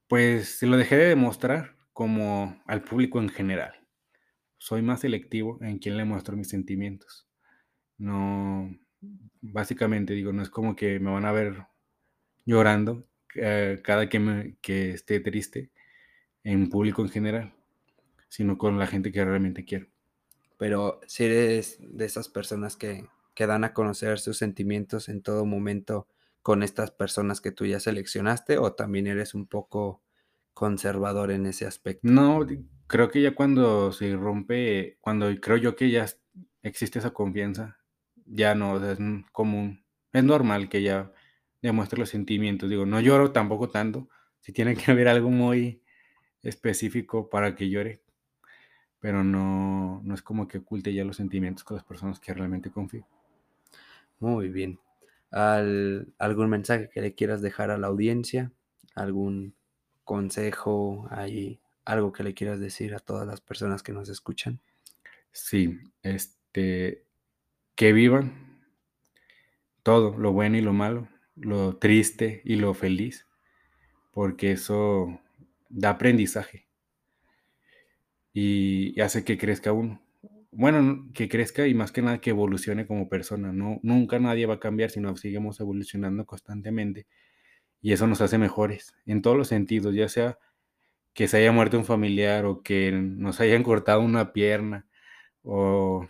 [0.09, 3.82] Pues lo dejé de demostrar como al público en general.
[4.67, 7.27] Soy más selectivo en quién le muestro mis sentimientos.
[7.99, 8.71] No,
[9.43, 11.67] básicamente digo, no es como que me van a ver
[12.47, 13.07] llorando
[13.37, 15.73] eh, cada que, me- que esté triste
[16.45, 17.55] en público en general,
[18.29, 19.89] sino con la gente que realmente quiero.
[20.59, 25.45] Pero si eres de esas personas que, que dan a conocer sus sentimientos en todo
[25.47, 26.09] momento
[26.43, 30.03] con estas personas que tú ya seleccionaste o también eres un poco
[30.55, 32.07] conservador en ese aspecto.
[32.07, 32.47] No,
[32.87, 36.07] creo que ya cuando se rompe, cuando creo yo que ya
[36.63, 37.79] existe esa confianza,
[38.27, 38.99] ya no, o sea, es
[39.33, 41.13] común, es normal que ya
[41.61, 42.69] demuestre los sentimientos.
[42.71, 44.09] Digo, no lloro tampoco tanto,
[44.41, 45.83] si tiene que haber algo muy
[46.43, 48.03] específico para que llore,
[49.01, 52.71] pero no, no es como que oculte ya los sentimientos con las personas que realmente
[52.71, 53.07] confío.
[54.21, 54.79] Muy bien.
[55.31, 58.53] Al- ¿Algún mensaje que le quieras dejar a la audiencia?
[58.95, 59.55] ¿Algún
[60.05, 61.07] consejo?
[61.11, 64.61] ¿Hay algo que le quieras decir a todas las personas que nos escuchan?
[65.33, 67.05] Sí, este,
[67.75, 68.61] que vivan
[69.83, 73.27] todo, lo bueno y lo malo, lo triste y lo feliz,
[74.13, 75.21] porque eso
[75.69, 76.67] da aprendizaje
[78.33, 80.01] y, hace que crezca uno.
[80.51, 83.53] Bueno, que crezca y más que nada que evolucione como persona.
[83.53, 87.07] No, nunca nadie va a cambiar, sino seguimos evolucionando constantemente
[87.83, 90.39] y eso nos hace mejores en todos los sentidos, ya sea
[91.13, 94.87] que se haya muerto un familiar o que nos hayan cortado una pierna
[95.43, 96.09] o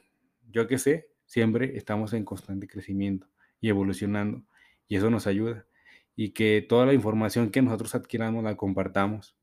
[0.51, 3.27] yo qué sé, siempre estamos en constante crecimiento
[3.61, 4.45] y evolucionando
[4.87, 5.67] y eso nos ayuda.
[6.15, 9.35] y que toda la información que nosotros adquiramos la compartamos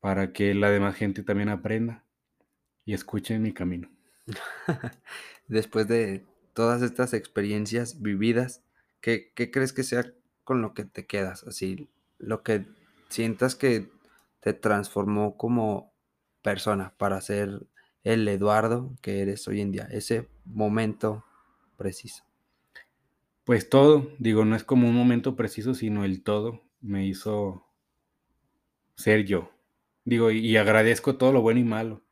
[0.00, 2.04] para que la demás gente también aprenda
[2.84, 3.90] y escuche mi camino.
[5.48, 8.62] Después de todas estas experiencias vividas,
[9.00, 10.04] ¿qué, ¿qué, crees que sea
[10.44, 11.44] con lo que te quedas?
[11.44, 11.88] Así,
[12.18, 12.66] lo que
[13.08, 13.90] sientas que
[14.40, 15.92] te transformó como
[16.42, 17.66] persona para ser
[18.02, 21.24] el Eduardo que eres hoy en día, ese momento
[21.76, 22.24] preciso.
[23.44, 27.66] Pues todo, digo, no es como un momento preciso, sino el todo me hizo
[28.96, 29.50] ser yo.
[30.04, 32.04] Digo, y agradezco todo lo bueno y malo,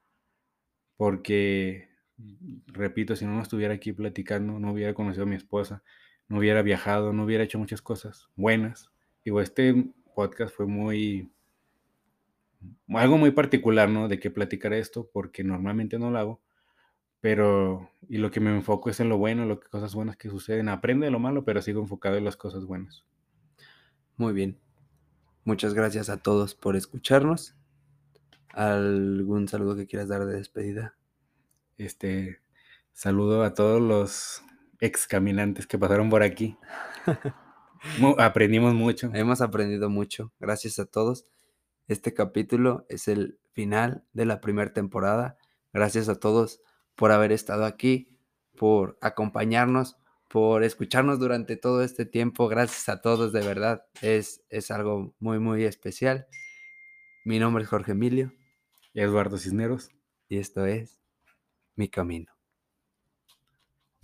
[0.97, 1.91] porque,
[2.67, 5.83] repito, si no estuviera aquí platicando, no hubiera conocido a mi esposa,
[6.33, 8.91] no hubiera viajado, no hubiera hecho muchas cosas buenas.
[9.25, 11.31] Digo, este podcast fue muy,
[12.89, 14.09] algo muy particular, ¿no?
[14.09, 16.43] De que platicar esto, porque normalmente no lo hago
[17.23, 20.29] pero, y lo que me enfoco es en lo bueno, lo que cosas buenas que
[20.29, 20.69] suceden.
[20.69, 23.05] Aprende de lo malo, pero sigo enfocado en las cosas buenas.
[24.17, 24.59] Muy bien.
[25.45, 27.57] Muchas gracias a todos por escucharnos.
[28.49, 30.97] ¿Algún saludo que quieras dar de despedida?
[31.79, 32.41] Este,
[32.93, 34.43] saludo a todos los
[34.83, 36.59] ex caminantes que pasaron por aquí.
[38.19, 39.11] Aprendimos mucho.
[39.15, 40.33] Hemos aprendido mucho.
[40.41, 41.25] Gracias a todos.
[41.87, 45.39] Este capítulo es el final de la primera temporada.
[45.73, 46.61] Gracias a todos
[46.97, 48.19] por haber estado aquí,
[48.57, 49.97] por acompañarnos,
[50.29, 52.49] por escucharnos durante todo este tiempo.
[52.49, 53.85] Gracias a todos, de verdad.
[54.01, 56.27] Es, es algo muy, muy especial.
[57.25, 58.33] Mi nombre es Jorge Emilio.
[58.95, 59.91] Y Eduardo Cisneros.
[60.29, 61.01] Y esto es
[61.77, 62.32] Mi Camino.